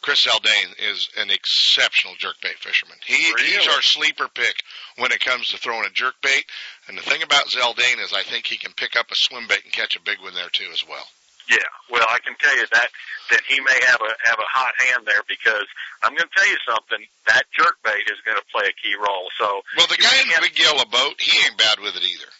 [0.00, 2.96] Chris Zaldain is an exceptional jerkbait fisherman.
[3.04, 4.62] He he's our sleeper pick
[4.96, 6.44] when it comes to throwing a jerkbait.
[6.86, 9.64] And the thing about Zaldain is I think he can pick up a swim bait
[9.64, 11.04] and catch a big one there too as well.
[11.48, 12.88] Yeah, well, I can tell you that
[13.32, 15.64] that he may have a have a hot hand there because
[16.04, 17.00] I'm going to tell you something.
[17.26, 19.28] That jerkbait is going to play a key role.
[19.40, 22.30] So Well, the guy in the big yellow boat, he ain't bad with it either.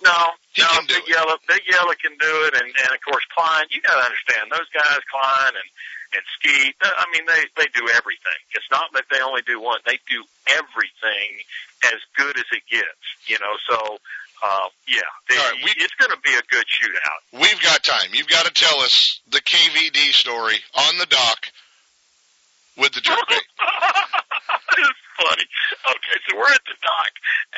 [0.00, 0.16] No,
[0.52, 1.12] He no, Big it.
[1.12, 3.68] Yellow, Big Yellow can do it, and and of course Klein.
[3.68, 5.70] You got to understand those guys, Klein and
[6.16, 6.74] and Skeet.
[6.80, 8.40] Uh, I mean, they they do everything.
[8.56, 10.24] It's not that they only do one; they do
[10.56, 11.44] everything
[11.92, 13.04] as good as it gets.
[13.28, 14.00] You know, so
[14.42, 17.40] uh, yeah, they, All right, we- it's going to be a good shootout.
[17.40, 18.10] We've got time.
[18.12, 21.46] You've got to tell us the KVD story on the dock
[22.76, 23.46] with the jerkbait.
[24.78, 25.46] it's funny.
[25.92, 27.12] Okay, so we're at the dock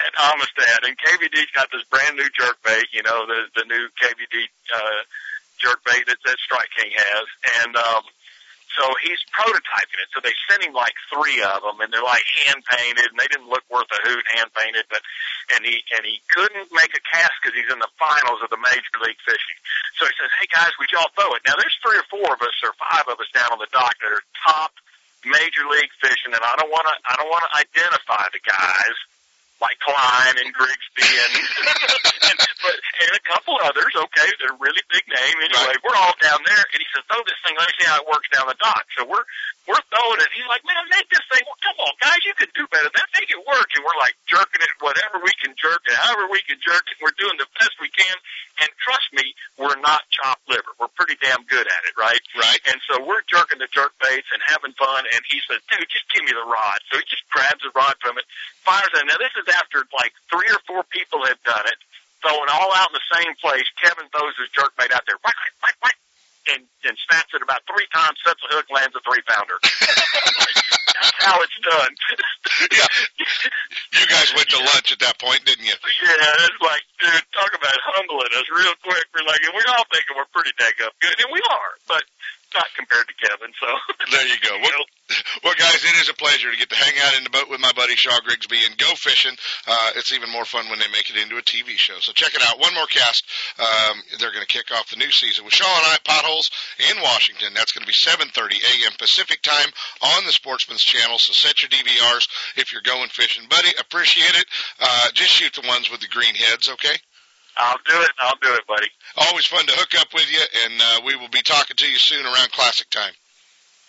[0.06, 2.86] at Amistad, and KVD's got this brand new jerk bait.
[2.92, 5.00] You know, the the new KVD uh,
[5.58, 7.26] jerk bait that, that Strike King has,
[7.62, 8.02] and um,
[8.78, 10.08] so he's prototyping it.
[10.16, 13.28] So they sent him like three of them, and they're like hand painted, and they
[13.28, 14.88] didn't look worth a hoot hand painted.
[14.88, 15.04] But
[15.56, 18.60] and he and he couldn't make a cast because he's in the finals of the
[18.60, 19.58] major league fishing.
[20.00, 22.40] So he says, "Hey guys, would y'all throw it?" Now there's three or four of
[22.40, 24.72] us or five of us down on the dock that are top
[25.24, 28.96] major league fishing, and I don't want to I don't want to identify the guys
[29.60, 31.32] like Klein and Grigsby and
[32.32, 33.92] and, but, and a couple others.
[33.92, 35.74] Okay, they're really big name anyway.
[35.82, 37.58] We're all down there, and he says, "Throw this thing.
[37.58, 39.26] Let me see how it works down the dock." So we're
[39.66, 40.30] we're throwing it.
[40.34, 41.42] He's like, "Man, make this thing.
[41.44, 42.88] Well, come on, guys, you can do better.
[42.94, 46.30] That make it work." And we're like jerking it, whatever we can jerk it, however
[46.30, 46.96] we can jerk it.
[47.02, 48.16] We're doing the best we can.
[48.62, 50.76] And trust me, we're not chopped liver.
[50.78, 52.20] We're pretty damn good at it, right?
[52.36, 52.62] Right.
[52.68, 55.08] And so we're jerking the jerk baits and having fun.
[55.08, 56.78] And he says, dude, just give me the rod.
[56.92, 58.26] So he just grabs the rod from it,
[58.62, 59.02] fires it.
[59.08, 61.78] Now this is after like three or four people have done it,
[62.22, 63.66] throwing all out in the same place.
[63.82, 65.98] Kevin throws his jerk bait out there, whack, whack, whack, whack,
[66.54, 69.58] and, and snaps it about three times, sets a hook, lands a three pounder.
[71.02, 71.92] That's how it's done.
[72.78, 72.90] yeah.
[73.98, 75.74] You guys went to lunch at that point, didn't you?
[75.74, 79.02] Yeah, it's like, dude, talk about humbling us real quick.
[79.10, 82.06] We're like, and we're all thinking we're pretty dang up good, and we are, but
[82.54, 83.50] not compared to Kevin.
[83.56, 83.68] So
[84.14, 84.54] there you go.
[84.62, 84.84] Well,
[85.42, 87.60] well, guys, it is a pleasure to get to hang out in the boat with
[87.60, 89.34] my buddy Shaw Grigsby and go fishing.
[89.66, 91.98] Uh, it's even more fun when they make it into a TV show.
[92.00, 92.60] So check it out.
[92.60, 93.24] One more cast.
[93.58, 96.50] Um, they're going to kick off the new season with Shaw and I at Potholes
[96.90, 97.54] in Washington.
[97.54, 98.92] That's going to be 7:30 a.m.
[98.98, 99.70] Pacific time
[100.14, 101.18] on the Sportsman's Channel.
[101.18, 103.70] So set your DVRs if you're going fishing, buddy.
[103.80, 104.46] Appreciate it.
[104.80, 106.96] Uh, just shoot the ones with the green heads, okay?
[107.56, 108.10] I'll do it.
[108.18, 108.88] I'll do it, buddy.
[109.28, 111.98] Always fun to hook up with you, and uh, we will be talking to you
[111.98, 113.12] soon around classic time.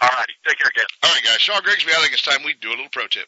[0.02, 0.34] All righty.
[0.48, 0.86] Take care, guys.
[1.04, 1.42] All right, guys.
[1.42, 3.28] Shaw Grigsby, I think it's time we do a little pro tip.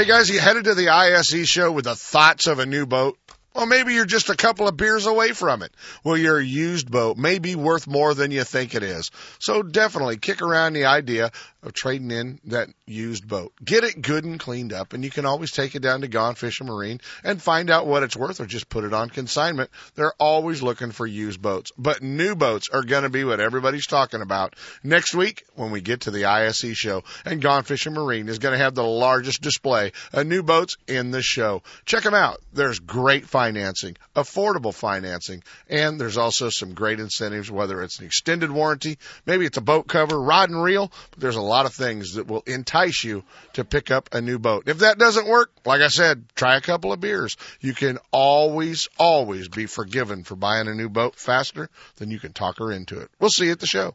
[0.00, 3.18] Hey guys, you headed to the ISE show with the thoughts of a new boat?
[3.54, 5.72] Well, maybe you're just a couple of beers away from it.
[6.04, 9.10] Well, your used boat may be worth more than you think it is.
[9.40, 11.32] So definitely kick around the idea
[11.62, 13.52] of trading in that used boat.
[13.62, 16.34] Get it good and cleaned up, and you can always take it down to Gone
[16.34, 19.70] Fishing Marine and find out what it's worth or just put it on consignment.
[19.94, 21.72] They're always looking for used boats.
[21.76, 25.80] But new boats are going to be what everybody's talking about next week when we
[25.80, 27.02] get to the ISE show.
[27.24, 31.10] And Gone Fishing Marine is going to have the largest display of new boats in
[31.10, 31.62] the show.
[31.84, 32.40] Check them out.
[32.52, 38.50] There's great financing, affordable financing, and there's also some great incentives, whether it's an extended
[38.50, 42.16] warranty, maybe it's a boat cover, rod and reel, but there's a lot of things
[42.16, 43.24] that will entice you
[43.54, 44.64] to pick up a new boat.
[44.66, 47.38] If that doesn't work, like I said, try a couple of beers.
[47.60, 52.34] You can always, always be forgiven for buying a new boat faster than you can
[52.34, 53.10] talk her into it.
[53.18, 53.94] We'll see you at the show.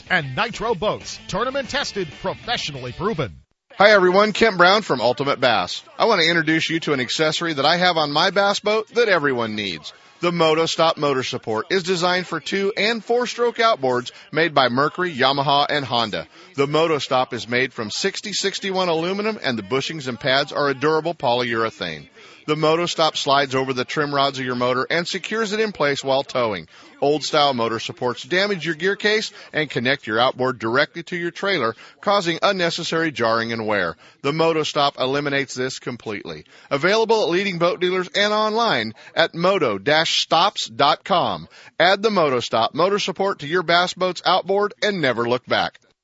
[0.09, 1.19] and Nitro Boats.
[1.27, 3.41] Tournament tested, professionally proven.
[3.77, 5.81] Hi everyone, Kent Brown from Ultimate Bass.
[5.97, 8.87] I want to introduce you to an accessory that I have on my bass boat
[8.89, 9.93] that everyone needs.
[10.19, 15.11] The MotoStop motor support is designed for two and four stroke outboards made by Mercury,
[15.11, 16.27] Yamaha, and Honda.
[16.55, 21.15] The MotoStop is made from 6061 aluminum and the bushings and pads are a durable
[21.15, 22.07] polyurethane.
[22.47, 26.03] The MotoStop slides over the trim rods of your motor and secures it in place
[26.03, 26.67] while towing.
[26.99, 31.31] Old style motor supports damage your gear case and connect your outboard directly to your
[31.31, 33.95] trailer, causing unnecessary jarring and wear.
[34.21, 36.45] The MotoStop eliminates this completely.
[36.69, 41.47] Available at leading boat dealers and online at moto-stops.com.
[41.79, 45.79] Add the MotoStop motor support to your bass boat's outboard and never look back.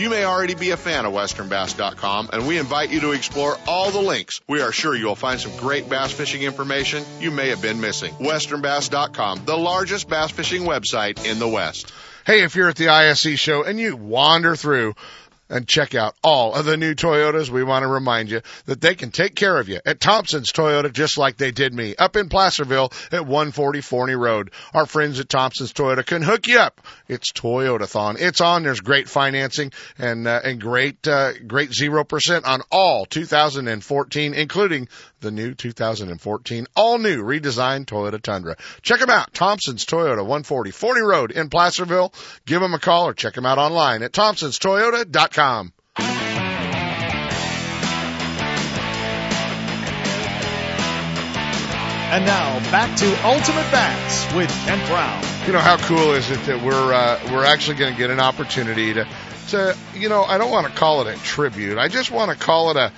[0.00, 3.90] You may already be a fan of westernbass.com and we invite you to explore all
[3.90, 4.40] the links.
[4.48, 8.14] We are sure you'll find some great bass fishing information you may have been missing.
[8.14, 11.92] westernbass.com, the largest bass fishing website in the West.
[12.24, 14.94] Hey, if you're at the ISE show and you wander through
[15.50, 18.94] and check out all of the new Toyotas, we want to remind you that they
[18.94, 22.28] can take care of you at Thompson's Toyota just like they did me up in
[22.28, 24.52] Placerville at 140 Forni Road.
[24.72, 26.80] Our friends at Thompson's Toyota can hook you up.
[27.08, 28.20] It's Toyotathon.
[28.20, 28.62] It's on.
[28.62, 34.88] There's great financing and uh, and great uh, great zero percent on all 2014, including
[35.20, 38.56] the new 2014 all new redesigned Toyota Tundra.
[38.82, 39.32] Check them out.
[39.34, 42.12] Thompson's Toyota 140 Forni Road in Placerville.
[42.46, 45.72] Give them a call or check them out online at thompsonstoyota.com.
[52.12, 55.22] And now back to Ultimate Bass with Kent Brown.
[55.46, 58.18] You know how cool is it that we're uh, we're actually going to get an
[58.18, 59.06] opportunity to
[59.50, 61.78] to you know I don't want to call it a tribute.
[61.78, 62.92] I just want to call it a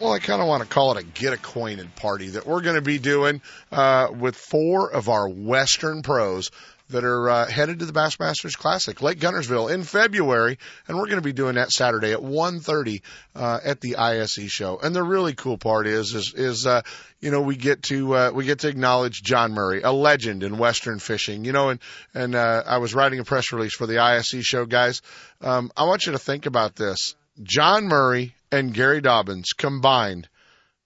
[0.00, 2.76] well, I kind of want to call it a get acquainted party that we're going
[2.76, 3.42] to be doing
[3.72, 6.50] uh, with four of our Western pros
[6.90, 11.16] that are uh, headed to the Bassmasters Classic, Lake Guntersville, in February, and we're going
[11.18, 13.02] to be doing that Saturday at 1:30
[13.34, 14.78] uh, at the ISE show.
[14.82, 16.82] And the really cool part is is is uh,
[17.20, 20.58] you know we get to uh, we get to acknowledge John Murray, a legend in
[20.58, 21.44] Western fishing.
[21.44, 21.80] You know, and
[22.14, 25.02] and uh, I was writing a press release for the ISE show, guys.
[25.40, 30.28] Um, I want you to think about this: John Murray and Gary Dobbins combined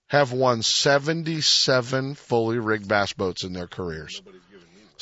[0.09, 4.21] have won 77 fully rigged bass boats in their careers.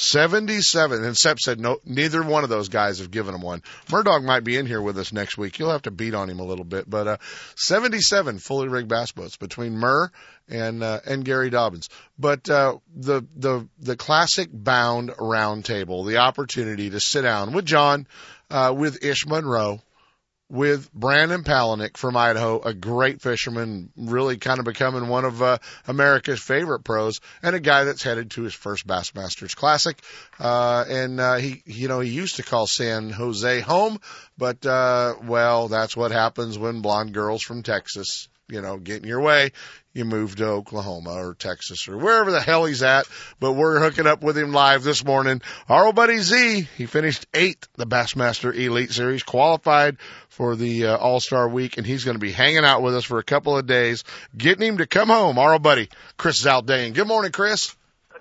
[0.00, 1.04] 77.
[1.04, 3.62] And Sepp said no, neither one of those guys have given him one.
[3.88, 5.58] Murdog might be in here with us next week.
[5.58, 7.16] You'll have to beat on him a little bit, but, uh,
[7.56, 10.10] 77 fully rigged bass boats between Murr
[10.48, 11.90] and, uh, and Gary Dobbins.
[12.18, 18.06] But, uh, the, the, the classic bound roundtable, the opportunity to sit down with John,
[18.50, 19.82] uh, with Ish Monroe,
[20.50, 25.58] with Brandon Palaniuk from Idaho, a great fisherman, really kind of becoming one of uh,
[25.86, 29.96] America's favorite pros, and a guy that's headed to his first Bassmasters Classic.
[30.40, 34.00] Uh, and uh, he, you know, he used to call San Jose home,
[34.36, 39.08] but uh, well, that's what happens when blonde girls from Texas, you know, get in
[39.08, 39.52] your way
[39.92, 43.08] you move to Oklahoma or Texas or wherever the hell he's at.
[43.40, 45.42] But we're hooking up with him live this morning.
[45.68, 49.98] Our old buddy Z, he finished eighth, the Bassmaster Elite Series, qualified
[50.28, 53.04] for the uh, All Star Week, and he's going to be hanging out with us
[53.04, 54.04] for a couple of days,
[54.36, 55.38] getting him to come home.
[55.38, 56.94] Our old buddy Chris Zaldain.
[56.94, 57.74] Good morning, Chris.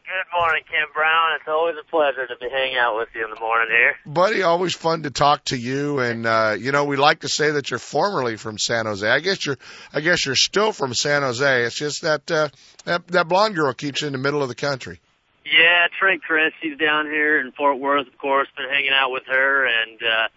[0.09, 1.35] Good morning, Kim Brown.
[1.35, 3.93] It's always a pleasure to be hanging out with you in the morning here.
[4.07, 7.51] Buddy, always fun to talk to you and uh you know, we like to say
[7.51, 9.07] that you're formerly from San Jose.
[9.07, 9.59] I guess you're
[9.93, 11.63] I guess you're still from San Jose.
[11.63, 12.49] It's just that uh
[12.85, 14.99] that that blonde girl keeps you in the middle of the country.
[15.45, 19.27] Yeah, Trey Chris, she's down here in Fort Worth, of course, been hanging out with
[19.27, 20.27] her and uh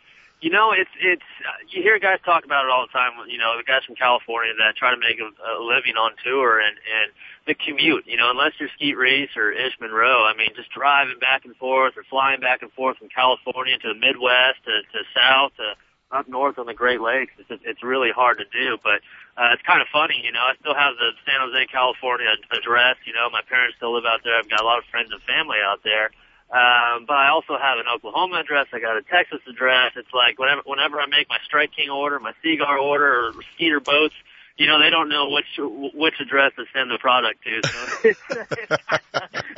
[0.42, 1.22] you know, it's it's
[1.70, 3.14] you hear guys talk about it all the time.
[3.30, 6.58] You know, the guys from California that try to make a, a living on tour
[6.58, 7.14] and and
[7.46, 8.10] the commute.
[8.10, 11.54] You know, unless you're Skeet Reese or Ish Monroe, I mean, just driving back and
[11.56, 15.78] forth or flying back and forth from California to the Midwest to, to South to
[16.10, 17.32] up north on the Great Lakes.
[17.38, 19.00] It's just, it's really hard to do, but
[19.38, 20.20] uh, it's kind of funny.
[20.26, 22.98] You know, I still have the San Jose, California address.
[23.06, 24.36] You know, my parents still live out there.
[24.36, 26.10] I've got a lot of friends and family out there.
[26.52, 28.66] Um, but I also have an Oklahoma address.
[28.74, 29.92] I got a Texas address.
[29.96, 33.80] It's like whenever, whenever I make my Strike King order, my Seaguar order, or Skeeter
[33.80, 34.14] boats,
[34.58, 35.46] you know, they don't know which
[35.94, 37.66] which address to send the product to.
[37.66, 38.82] So it's, it's,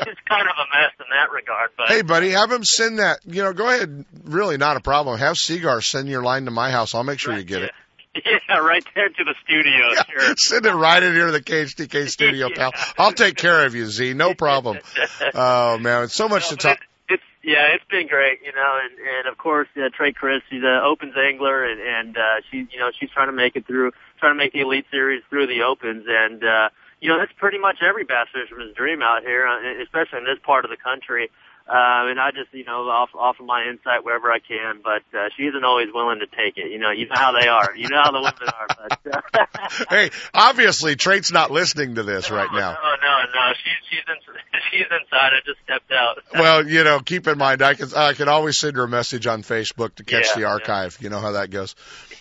[0.06, 1.70] it's kind of a mess in that regard.
[1.76, 5.18] But Hey buddy, have him send that you know, go ahead really not a problem.
[5.18, 6.94] Have Seaguar send your line to my house.
[6.94, 7.72] I'll make sure you get it.
[8.14, 9.90] Yeah, right there to the studio.
[9.92, 10.34] Yeah, Sure.
[10.38, 12.72] send it right in here to the KHTK studio, pal.
[12.98, 14.14] I'll take care of you, Z.
[14.14, 14.78] No problem.
[15.34, 16.78] Oh man, it's so much to No, but talk.
[16.78, 20.42] It's, it's yeah, it's been great, you know, and and of course uh, Trey Chris,
[20.50, 23.66] she's an opens angler, and and uh, she you know she's trying to make it
[23.66, 26.68] through, trying to make the elite series through the opens, and uh,
[27.00, 30.38] you know that's pretty much every bass fisherman's dream out here, uh, especially in this
[30.44, 31.30] part of the country.
[31.66, 35.02] Uh, and I just, you know, off, off of my insight wherever I can, but,
[35.18, 36.70] uh, she isn't always willing to take it.
[36.70, 37.74] You know, you know how they are.
[37.74, 38.66] You know how the women are,
[39.02, 39.46] but, uh,
[39.88, 42.72] Hey, obviously Trait's not listening to this right now.
[42.72, 43.52] No, no, no.
[43.54, 45.32] She's, she's, in, she's inside.
[45.32, 46.18] I just stepped out.
[46.34, 49.26] Well, you know, keep in mind, I can I can always send her a message
[49.26, 50.46] on Facebook to catch Yeah, the yeah.
[50.48, 50.98] archive.
[51.00, 51.74] You know how that goes.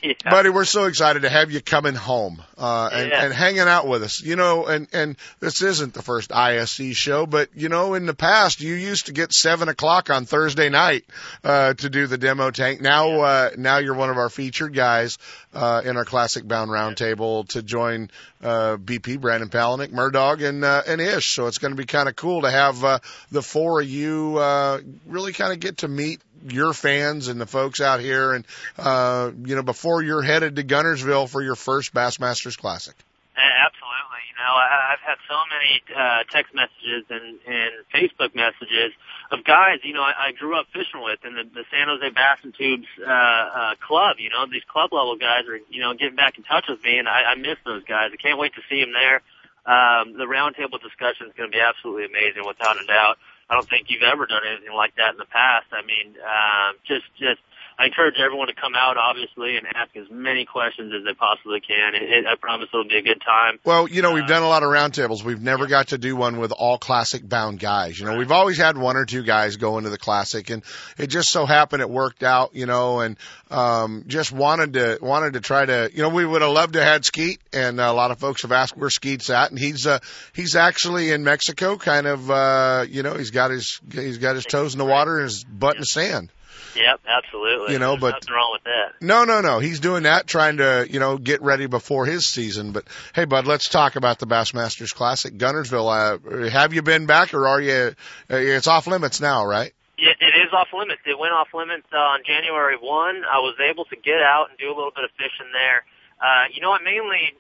[0.04, 0.14] yeah.
[0.24, 3.26] Buddy, we're so excited to have you coming home uh, and, Yeah.
[3.26, 4.22] and hanging out with us.
[4.22, 8.14] You know, and and this isn't the first ISE show, but you know, in the
[8.14, 11.06] past, you used to get seven o'clock on Thursday night
[11.44, 12.82] uh, to do the demo tank.
[12.82, 15.18] Now, uh, now you're one of our featured guys
[15.54, 18.10] uh, in our classic bound roundtable to join
[18.42, 21.36] uh, BP, Brandon Palaniuk, Murdog, and uh, and Ish.
[21.36, 23.00] So it's going to be kind of cool to have uh,
[23.32, 27.46] the four of you uh, really kind of get to meet your fans and the
[27.46, 28.46] folks out here, and
[28.78, 32.96] uh, you know, before you're headed to Guntersville for your first Bassmasters Classic.
[33.36, 34.24] Absolutely.
[34.30, 38.94] You know, I, I've had so many uh, text messages and, and Facebook messages
[39.34, 42.10] of guys, you know, I, I grew up fishing with in the, the San Jose
[42.14, 44.18] Bass and Tubes uh, uh, club.
[44.20, 46.98] You know, these club level guys are, you know, getting back in touch with me,
[46.98, 48.12] and I, I miss those guys.
[48.14, 49.22] I can't wait to see them there.
[49.66, 53.18] Um, the roundtable discussion is going to be absolutely amazing, without a doubt.
[53.50, 55.68] I don't think you've ever done anything like that in the past.
[55.72, 57.42] I mean, um, just just
[57.78, 61.60] I encourage everyone to come out, obviously, and ask as many questions as they possibly
[61.60, 61.96] can.
[61.96, 63.60] It, it, I promise it'll be a good time.
[63.66, 65.24] Well, you know, we've Uh, done a lot of roundtables.
[65.24, 68.00] We've never got to do one with all classic bound guys.
[68.00, 70.64] You know, we've always had one or two guys go into the classic and
[70.98, 73.18] it just so happened it worked out, you know, and,
[73.50, 76.84] um, just wanted to, wanted to try to, you know, we would have loved to
[76.84, 80.00] had Skeet and a lot of folks have asked where Skeet's at and he's, uh,
[80.34, 84.46] he's actually in Mexico kind of, uh, you know, he's got his, he's got his
[84.46, 86.32] toes in the water and his butt in the sand.
[86.76, 87.74] Yep, absolutely.
[87.74, 88.94] You know, There's but- nothing wrong with that.
[89.02, 89.60] No, no, no.
[89.60, 92.72] He's doing that, trying to, you know, get ready before his season.
[92.72, 96.46] But hey, bud, let's talk about the Bassmasters Classic, Guntersville.
[96.46, 97.96] Uh, have you been back, or are you?
[98.30, 99.74] Uh, it's off limits now, right?
[99.98, 101.02] Yeah, it is off limits.
[101.06, 103.24] It went off limits uh, on January 1.
[103.24, 105.86] I was able to get out and do a little bit of fishing there.
[106.20, 107.34] Uh, you know, I mainly,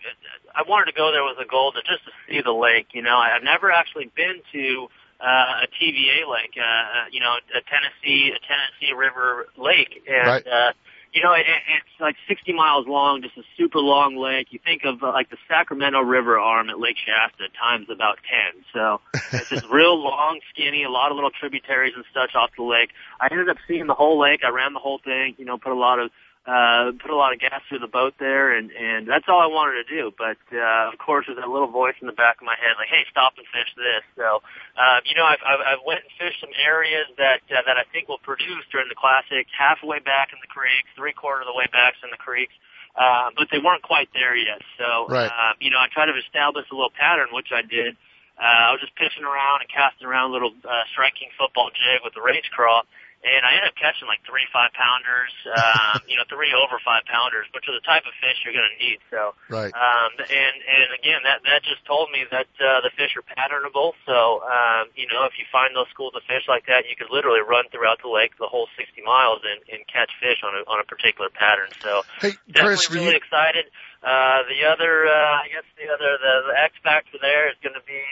[0.53, 2.88] I wanted to go there with a goal to just to see the lake.
[2.93, 4.88] You know, I've never actually been to
[5.24, 10.03] uh, a TVA lake, uh, uh, you know, a Tennessee, a Tennessee River lake.
[10.07, 10.45] And, Right.
[10.45, 10.74] uh,
[11.13, 14.47] you know, it, it's like 60 miles long, just a super long lake.
[14.49, 18.17] You think of uh, like the Sacramento River arm at Lake Shasta times about
[18.53, 18.63] 10.
[18.74, 18.99] So
[19.32, 22.89] it's just real long, skinny, a lot of little tributaries and such off the lake.
[23.21, 24.41] I ended up seeing the whole lake.
[24.43, 26.09] I ran the whole thing, you know, put a lot of
[26.44, 29.48] uh put a lot of gas through the boat there and and that's all I
[29.48, 30.12] wanted to do.
[30.18, 32.91] But uh of course there's that little voice in the back of my head like,
[32.91, 34.04] Hey, stop and fish this.
[34.20, 34.44] So
[34.76, 37.88] uh you know, I've I've, I've went and fished some areas that uh, that I
[37.96, 41.56] think will produce during the classic, halfway back in the creeks, three quarter of the
[41.56, 42.54] way back in the creeks.
[42.94, 44.62] Uh, but they weren't quite there yet.
[44.78, 45.26] So, Right.
[45.26, 47.98] uh, you know, I tried to establish a little pattern, which I did.
[48.38, 51.74] Uh, I was just pitching around and casting around a little uh, Strike King football
[51.74, 52.86] jig with the Rage Craw,
[53.24, 57.07] and I ended up catching like three five pounders, um, you know, three over five
[57.07, 58.99] pounders, which are the type of fish you're going to need.
[59.07, 59.71] So, Right.
[59.71, 63.95] um, and and again, that that just told me that uh, the fish are patternable.
[64.05, 67.09] So, um, you know, if you find those schools of fish like that, you could
[67.09, 70.61] literally run throughout the lake the whole 60 miles and, and catch fish on a
[70.67, 71.71] on a particular pattern.
[71.80, 73.71] So, Hey, definitely Chris, really you, excited.
[74.03, 77.74] Uh, the other, uh, I guess the other, the, the X factor there is going
[77.80, 78.03] to be,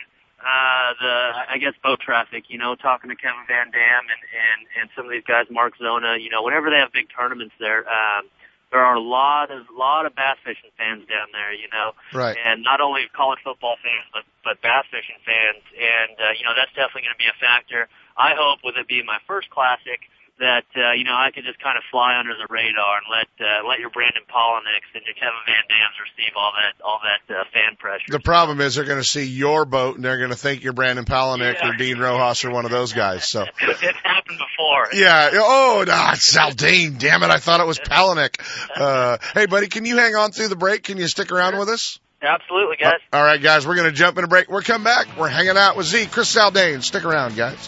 [0.41, 1.15] uh, the,
[1.53, 5.05] I guess boat traffic, you know, talking to Kevin Van Dam and, and, and some
[5.05, 8.25] of these guys, Mark Zona, you know, whenever they have big tournaments there, um,
[8.71, 12.37] there are a lot of, lot of bass fishing fans down there, you know, right?
[12.39, 15.61] and not only college football fans, but, but bass fishing fans.
[15.75, 17.91] And, uh, you know, that's definitely going to be a factor.
[18.17, 20.07] I hope with it being my first classic,
[20.39, 23.27] that uh, you know I could just kind of fly under the radar and let
[23.39, 27.35] uh, let your Brandon Palaniuks and your Kevin Van Dams receive all that all that
[27.35, 28.05] uh, fan pressure.
[28.09, 30.73] The problem is they're going to see your boat and they're going to think you're
[30.73, 31.69] Brandon Palaniuk Yeah.
[31.69, 33.27] or Dean Rojas or one of those guys.
[33.29, 34.87] So it's happened before.
[34.93, 35.29] yeah.
[35.33, 36.97] Oh, nah, it's Zaldain.
[36.99, 37.29] Damn it.
[37.29, 38.39] I thought it was Palaniuk.
[38.75, 40.83] Uh, hey buddy, can you hang on through the break?
[40.83, 41.99] Can you stick around with us?
[42.23, 42.99] Absolutely, guys.
[43.11, 44.47] All right, guys, we're going to jump in a break.
[44.47, 45.07] We're coming back.
[45.17, 46.83] We're hanging out with Z, Chris Zaldain.
[46.83, 47.67] Stick around, guys.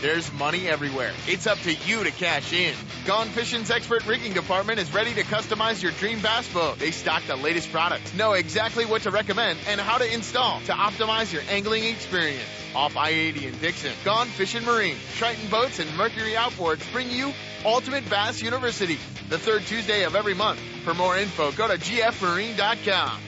[0.00, 1.12] There's money everywhere.
[1.26, 2.72] It's up to you to cash in.
[3.04, 6.78] Gone Fishing's expert rigging department is ready to customize your dream bass boat.
[6.78, 10.72] They stock the latest products, know exactly what to recommend and how to install to
[10.72, 12.48] optimize your angling experience.
[12.76, 17.32] Off I-80 in Dixon, Gone Fishing Marine, Triton Boats, and Mercury Outboards bring you
[17.64, 20.60] Ultimate Bass University, the third Tuesday of every month.
[20.84, 23.18] For more info, go to gfmarine.com.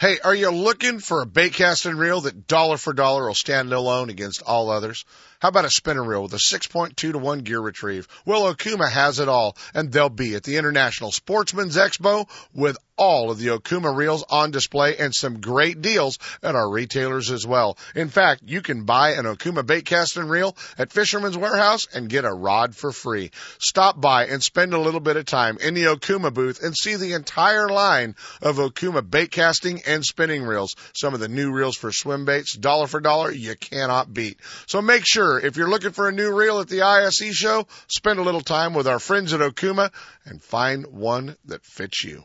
[0.00, 3.72] Hey, are you looking for a bait casting reel that dollar for dollar will stand
[3.72, 5.04] alone against all others?
[5.44, 8.08] How about a spinner reel with a 6.2 to 1 gear retrieve?
[8.24, 13.30] Well, Okuma has it all, and they'll be at the International Sportsman's Expo with all
[13.30, 17.76] of the Okuma reels on display and some great deals at our retailers as well.
[17.94, 22.24] In fact, you can buy an Okuma bait casting reel at Fisherman's Warehouse and get
[22.24, 23.30] a rod for free.
[23.58, 26.94] Stop by and spend a little bit of time in the Okuma booth and see
[26.96, 30.76] the entire line of Okuma bait casting and spinning reels.
[30.94, 34.38] Some of the new reels for swim baits, dollar for dollar, you cannot beat.
[34.66, 38.18] So make sure if you're looking for a new reel at the ISE show, spend
[38.18, 39.92] a little time with our friends at Okuma
[40.24, 42.24] and find one that fits you.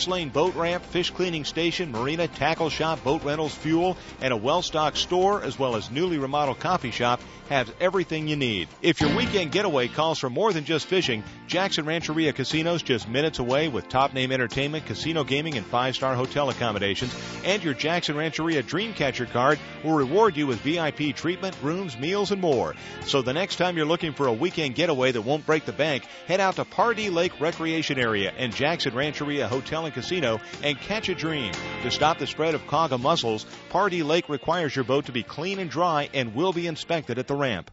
[0.00, 4.36] Six lane boat ramp, fish cleaning station, marina, tackle shop, boat rentals, fuel, and a
[4.36, 7.20] well stocked store, as well as newly remodeled coffee shop,
[7.50, 8.68] has everything you need.
[8.80, 13.40] If your weekend getaway calls for more than just fishing, Jackson Rancheria Casinos just minutes
[13.40, 17.12] away with top name entertainment, casino gaming, and five star hotel accommodations.
[17.44, 22.40] And your Jackson Rancheria Dreamcatcher card will reward you with VIP treatment, rooms, meals, and
[22.40, 22.76] more.
[23.04, 26.04] So the next time you're looking for a weekend getaway that won't break the bank,
[26.28, 31.08] head out to Pardee Lake Recreation Area and Jackson Rancheria Hotel and Casino and catch
[31.08, 31.52] a dream.
[31.82, 35.58] To stop the spread of quagga mussels, Pardee Lake requires your boat to be clean
[35.58, 37.72] and dry and will be inspected at the ramp.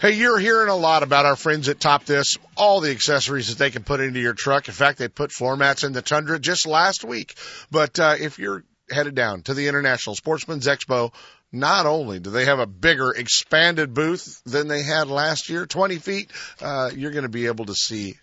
[0.00, 3.58] Hey, you're hearing a lot about our friends at Top This, all the accessories that
[3.58, 4.66] they can put into your truck.
[4.66, 7.34] In fact, they put floor mats in the Tundra just last week.
[7.70, 11.14] But uh, if you're headed down to the International Sportsman's Expo,
[11.52, 15.96] not only do they have a bigger, expanded booth than they had last year, 20
[15.98, 16.30] feet,
[16.60, 18.16] uh, you're going to be able to see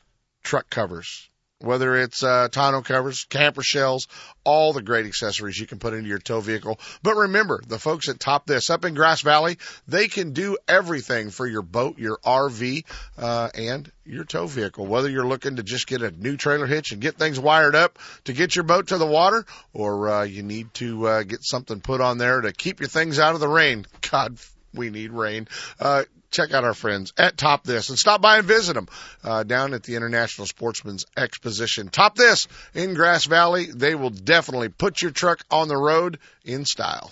[0.44, 1.30] truck covers,
[1.62, 4.08] whether it's uh, tonneau covers, camper shells,
[4.44, 6.80] all the great accessories you can put into your tow vehicle.
[7.04, 9.58] But remember, the folks at Top This up in Grass Valley,
[9.88, 12.84] they can do everything for your boat, your RV,
[13.18, 14.86] uh, and your tow vehicle.
[14.86, 18.00] Whether you're looking to just get a new trailer hitch and get things wired up
[18.26, 21.80] to get your boat to the water, or uh, you need to uh, get something
[21.80, 23.86] put on there to keep your things out of the rain.
[24.10, 24.38] God,
[24.74, 25.48] we need rain.
[25.80, 28.88] Uh, check out our friends at Top This and stop by and visit them
[29.24, 31.90] uh, down at the International Sportsman's Exposition.
[31.90, 33.66] Top This in Grass Valley.
[33.66, 37.12] They will definitely put your truck on the road in style.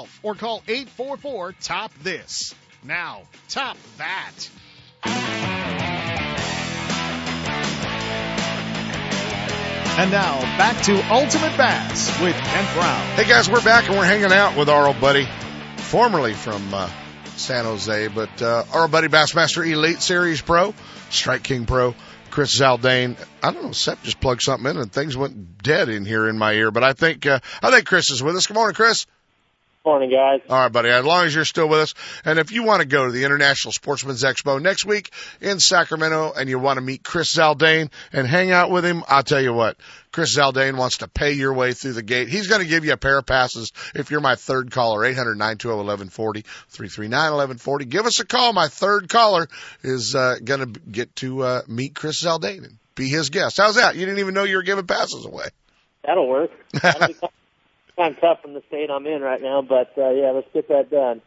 [0.23, 2.55] or call 844 Top This.
[2.83, 4.49] Now, top that.
[9.97, 13.05] And now, back to Ultimate Bass with Kent Brown.
[13.15, 15.27] Hey guys, we're back and we're hanging out with our old buddy,
[15.77, 16.89] formerly from uh,
[17.35, 20.73] San Jose, but uh, our old buddy Bassmaster Elite Series Pro,
[21.09, 21.93] Strike King Pro,
[22.31, 23.15] Chris Zaldain.
[23.43, 26.37] I don't know, Seth just plugged something in and things went dead in here in
[26.37, 28.47] my ear, but I think uh, I think Chris is with us.
[28.47, 29.05] Good morning, Chris.
[29.83, 30.41] Morning, guys.
[30.47, 30.89] All right, buddy.
[30.89, 33.23] As long as you're still with us, and if you want to go to the
[33.23, 35.09] International Sportsman's Expo next week
[35.41, 39.23] in Sacramento, and you want to meet Chris Zaldain and hang out with him, I'll
[39.23, 39.77] tell you what.
[40.11, 42.27] Chris Zaldain wants to pay your way through the gate.
[42.27, 46.45] He's going to give you a pair of passes if you're my third caller, 800-920-1140,
[46.71, 47.89] 339-1140.
[47.89, 48.53] Give us a call.
[48.53, 49.47] My third caller
[49.81, 53.57] is uh, going to get to uh, meet Chris Zaldain and be his guest.
[53.57, 53.95] How's that?
[53.95, 55.47] You didn't even know you were giving passes away.
[56.03, 56.51] That'll work.
[56.81, 57.31] That'll
[58.01, 60.67] kind of tough from the state I'm in right now, but uh, yeah, let's get
[60.69, 61.21] that done.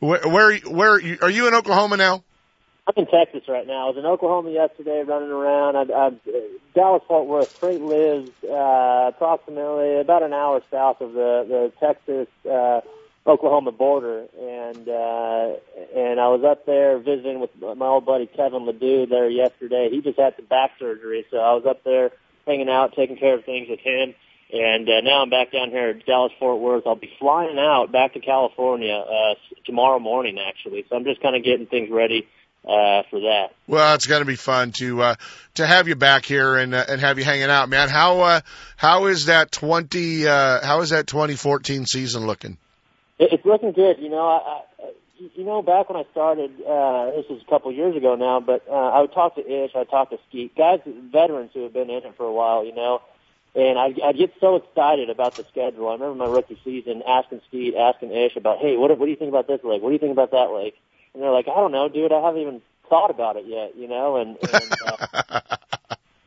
[0.00, 2.24] Where, where, where are you in Oklahoma now?
[2.84, 3.86] I'm in Texas right now.
[3.86, 5.76] I was in Oklahoma yesterday, running around.
[5.76, 6.10] I, I,
[6.74, 7.60] Dallas Fort Worth.
[7.60, 12.80] Crate lives uh, approximately about an hour south of the the Texas uh,
[13.24, 15.54] Oklahoma border, and uh,
[15.94, 19.88] and I was up there visiting with my old buddy Kevin Ledoux there yesterday.
[19.88, 22.10] He just had some back surgery, so I was up there
[22.48, 24.16] hanging out, taking care of things with him.
[24.52, 26.86] And uh, now I'm back down here at Dallas Fort Worth.
[26.86, 29.34] I'll be flying out back to California uh,
[29.64, 30.84] tomorrow morning, actually.
[30.90, 32.28] So I'm just kind of getting things ready
[32.64, 33.48] uh, for that.
[33.66, 35.14] Well, it's going to be fun to uh,
[35.54, 37.88] to have you back here and uh, and have you hanging out, man.
[37.88, 38.40] How uh,
[38.76, 42.58] how is that twenty uh, how is that 2014 season looking?
[43.18, 43.98] It's looking good.
[44.00, 44.90] You know, I, I
[45.34, 48.40] you know, back when I started, uh, this was a couple of years ago now,
[48.40, 51.72] but uh, I would talk to Ish, I'd talk to Skeet, guys, veterans who have
[51.72, 53.02] been in it for a while, you know,
[53.54, 55.88] and I, I get so excited about the schedule.
[55.88, 59.16] I remember my rookie season asking Steve, asking Ish about, hey, what, what do you
[59.16, 59.82] think about this lake?
[59.82, 60.74] What do you think about that lake?
[61.12, 62.12] And they're like, I don't know, dude.
[62.12, 64.16] I haven't even thought about it yet, you know.
[64.16, 65.40] And, and uh,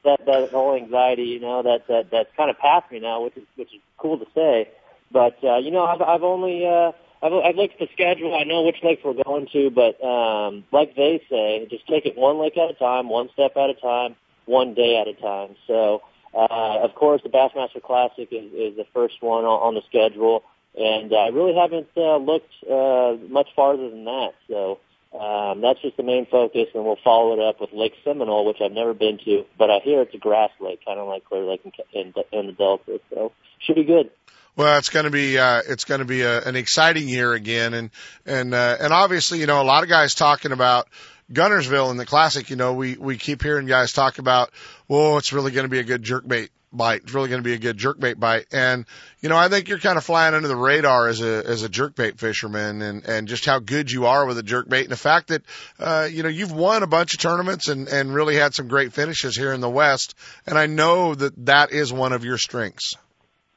[0.05, 3.35] that that whole anxiety, you know, that that that's kind of past me now, which
[3.35, 4.69] is which is cool to say.
[5.11, 8.35] But uh, you know, I've I've only uh, I've I've looked at the schedule.
[8.35, 12.17] I know which lakes we're going to, but um, like they say, just take it
[12.17, 14.15] one lake at a time, one step at a time,
[14.45, 15.55] one day at a time.
[15.67, 16.01] So,
[16.35, 20.43] uh, of course, the Bassmaster Classic is, is the first one on, on the schedule,
[20.77, 24.33] and I really haven't uh, looked uh, much farther than that.
[24.47, 24.79] So.
[25.15, 28.57] Um, that's just the main focus, and we'll follow it up with Lake Seminole, which
[28.59, 31.45] I've never been to, but I hear it's a grass lake, kind of like Clear
[31.45, 32.99] Lake in, in, in the Delta.
[33.09, 34.09] So should be good.
[34.57, 37.73] Well, it's going to be uh, it's going to be a, an exciting year again,
[37.73, 37.89] and
[38.25, 40.87] and uh, and obviously, you know, a lot of guys talking about
[41.31, 42.49] Guntersville in the Classic.
[42.49, 44.51] You know, we we keep hearing guys talk about,
[44.87, 47.03] well, it's really going to be a good jerkbait bite.
[47.03, 48.47] It's really going to be a good jerkbait bite.
[48.51, 48.85] And,
[49.21, 51.69] you know, I think you're kind of flying under the radar as a, as a
[51.69, 55.29] jerkbait fisherman and, and just how good you are with a jerkbait and the fact
[55.29, 55.43] that,
[55.79, 58.93] uh, you know, you've won a bunch of tournaments and, and really had some great
[58.93, 60.15] finishes here in the West.
[60.45, 62.95] And I know that that is one of your strengths.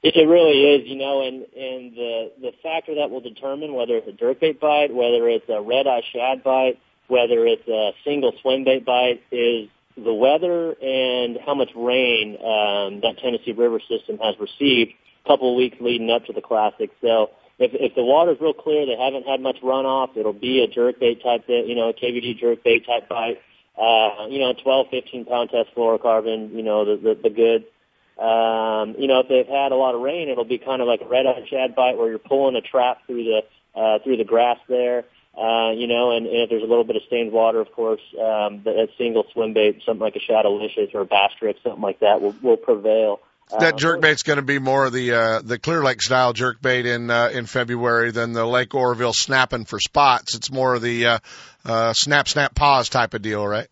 [0.01, 4.07] It really is, you know, and, and the, the factor that will determine whether it's
[4.07, 8.65] a jerkbait bite, whether it's a red eye shad bite, whether it's a single swim
[8.65, 14.37] bait bite is the weather and how much rain um, that Tennessee River system has
[14.39, 14.93] received
[15.25, 16.91] a couple of weeks leading up to the Classic.
[17.01, 20.69] So if, if the water's real clear, they haven't had much runoff, it'll be a
[20.69, 23.41] jerkbait type, you know, a KVD jerkbait type bite.
[23.77, 27.65] Uh, you know, 12, 15 pound test fluorocarbon, you know, the, the, the good.
[28.21, 31.01] Um, you know, if they've had a lot of rain, it'll be kind of like
[31.01, 34.25] a red eye shad bite where you're pulling a trap through the, uh, through the
[34.25, 35.05] grass there.
[35.39, 38.01] Uh, you know, and, and if there's a little bit of stained water, of course,
[38.15, 42.01] um, that single swim bait, something like a Shadowlicious or a bass trick, something like
[42.01, 43.21] that will, will prevail.
[43.51, 46.85] That Uh, jerkbait's going to be more of the uh, the Clear Lake style jerkbait
[46.85, 50.35] in uh, in February than the Lake Oroville snapping for spots.
[50.35, 51.19] It's more of the uh,
[51.65, 53.69] uh, snap snap pause type of deal, right?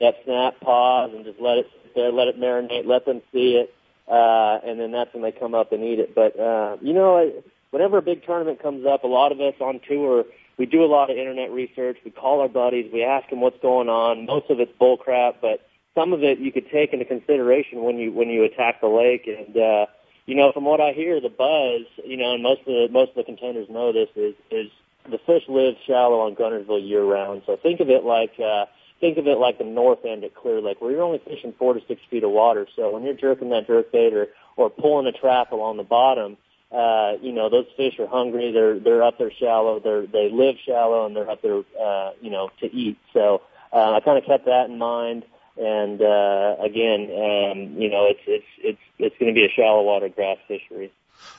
[0.00, 3.74] that snap, pause, and just let it there, let it marinate, let them see it,
[4.08, 6.14] uh, and then that's when they come up and eat it.
[6.14, 7.32] But uh, you know,
[7.70, 10.24] whenever a big tournament comes up, a lot of us on tour,
[10.58, 11.98] we do a lot of internet research.
[12.04, 14.26] We call our buddies, we ask them what's going on.
[14.26, 17.98] Most of it's bull crap, but some of it you could take into consideration when
[17.98, 19.26] you when you attack the lake.
[19.26, 19.86] And uh,
[20.26, 23.10] you know, from what I hear, the buzz, you know, and most of the most
[23.10, 24.70] of the contenders know this is is
[25.10, 27.42] the fish live shallow on Guntersville year round.
[27.46, 28.32] So think of it like.
[28.38, 28.66] uh
[29.00, 31.74] think of it like the north end at Clear Lake, where you're only fishing four
[31.74, 32.66] to six feet of water.
[32.74, 36.38] So when you're jerking that jerk bait or, or pulling a trap along the bottom,
[36.74, 38.52] uh, you know, those fish are hungry.
[38.52, 39.80] They're, they're up there shallow.
[39.80, 42.98] They're, they live shallow and they're up there, uh, you know, to eat.
[43.12, 45.24] So, uh, I kind of kept that in mind.
[45.56, 49.82] And, uh, again, um, you know, it's, it's, it's, it's going to be a shallow
[49.82, 50.90] water grass fishery.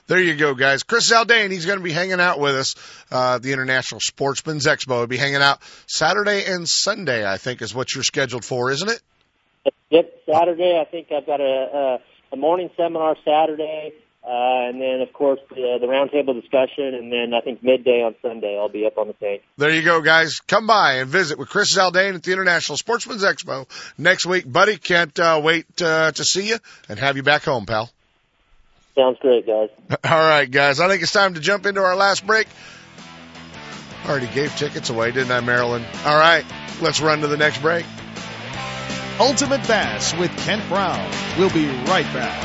[0.08, 0.84] There you go, guys.
[0.84, 2.76] Chris Zaldain, he's going to be hanging out with us
[3.12, 5.00] uh, at the International Sportsman's Expo.
[5.00, 8.90] He'll be hanging out Saturday and Sunday, I think, is what you're scheduled for, isn't
[8.90, 9.02] it?
[9.90, 10.80] Yep, Saturday.
[10.80, 12.00] I think I've got a,
[12.34, 13.94] a, a morning seminar Saturday,
[14.26, 18.15] uh, and then of course the, the roundtable discussion, and then I think midday on
[18.21, 19.41] Sunday I'll be up on the stage.
[19.57, 20.39] There you go, guys.
[20.47, 23.67] Come by and visit with Chris Zaldain at the International Sportsman's Expo
[23.97, 24.51] next week.
[24.51, 26.57] Buddy, can't uh, wait uh, to see you
[26.89, 27.91] and have you back home, pal.
[28.95, 29.69] Sounds great, guys.
[30.03, 30.80] All right, guys.
[30.80, 32.47] I think it's time to jump into our last break.
[34.07, 35.86] Already gave tickets away, didn't I, Marilyn?
[36.05, 36.45] All right,
[36.82, 37.86] let's run to the next break.
[39.19, 41.11] Ultimate Bass with Kent Brown.
[41.38, 42.45] We'll be right back.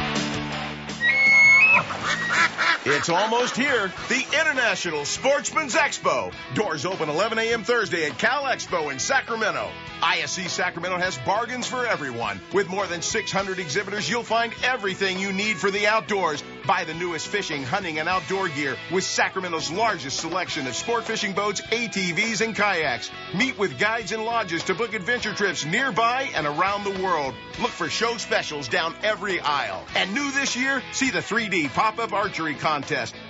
[2.87, 3.93] It's almost here.
[4.09, 6.33] The International Sportsman's Expo.
[6.55, 7.63] Doors open 11 a.m.
[7.63, 9.69] Thursday at Cal Expo in Sacramento.
[10.03, 12.41] ISE Sacramento has bargains for everyone.
[12.55, 16.43] With more than 600 exhibitors, you'll find everything you need for the outdoors.
[16.67, 21.35] Buy the newest fishing, hunting, and outdoor gear with Sacramento's largest selection of sport fishing
[21.35, 23.11] boats, ATVs, and kayaks.
[23.35, 27.35] Meet with guides and lodges to book adventure trips nearby and around the world.
[27.61, 29.85] Look for show specials down every aisle.
[29.97, 32.55] And new this year, see the 3D pop-up archery.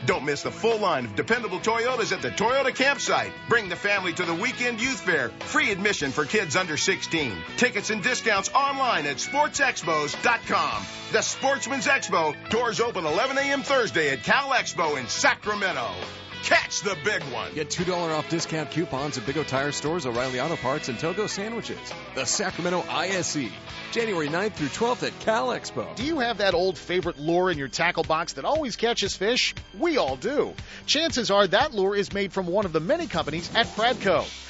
[0.05, 3.32] Don't miss the full line of dependable Toyotas at the Toyota campsite.
[3.49, 5.30] Bring the family to the weekend youth fair.
[5.41, 7.32] Free admission for kids under 16.
[7.57, 10.84] Tickets and discounts online at sportsexpos.com.
[11.12, 12.34] The Sportsman's Expo.
[12.51, 13.62] Doors open 11 a.m.
[13.62, 15.91] Thursday at Cal Expo in Sacramento.
[16.43, 17.53] Catch the big one.
[17.55, 21.26] Get $2 off discount coupons at Big O Tire Stores, O'Reilly Auto Parts, and Togo
[21.26, 21.78] Sandwiches.
[22.14, 23.51] The Sacramento ISE,
[23.91, 25.97] January 9th through 12th at Cal Expo.
[25.97, 29.55] Do you have that old favorite lure in your tackle box that always catches fish?
[29.78, 30.55] We all do.
[30.86, 34.49] Chances are that lure is made from one of the many companies at Pradco.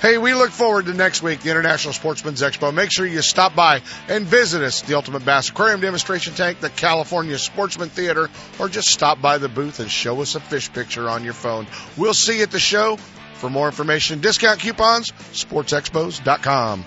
[0.00, 2.72] Hey, we look forward to next week, the International Sportsman's Expo.
[2.72, 6.70] Make sure you stop by and visit us, the Ultimate Bass Aquarium Demonstration Tank, the
[6.70, 11.10] California Sportsman Theater, or just stop by the booth and show us a fish picture
[11.10, 11.66] on your phone.
[11.98, 12.96] We'll see you at the show.
[13.34, 16.84] For more information, discount coupons, sportsexpos.com.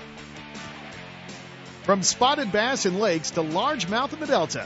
[1.84, 4.66] From spotted bass in lakes to largemouth in the Delta,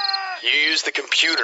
[0.43, 1.43] You use the computer.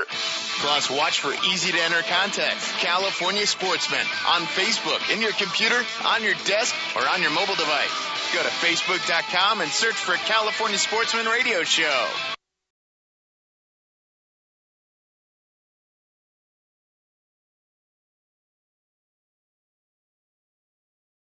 [0.60, 2.72] Plus, watch for easy to enter contacts.
[2.80, 7.93] California Sportsman on Facebook, in your computer, on your desk, or on your mobile device.
[8.34, 12.37] Go to Facebook.com and search for California Sportsman Radio Show.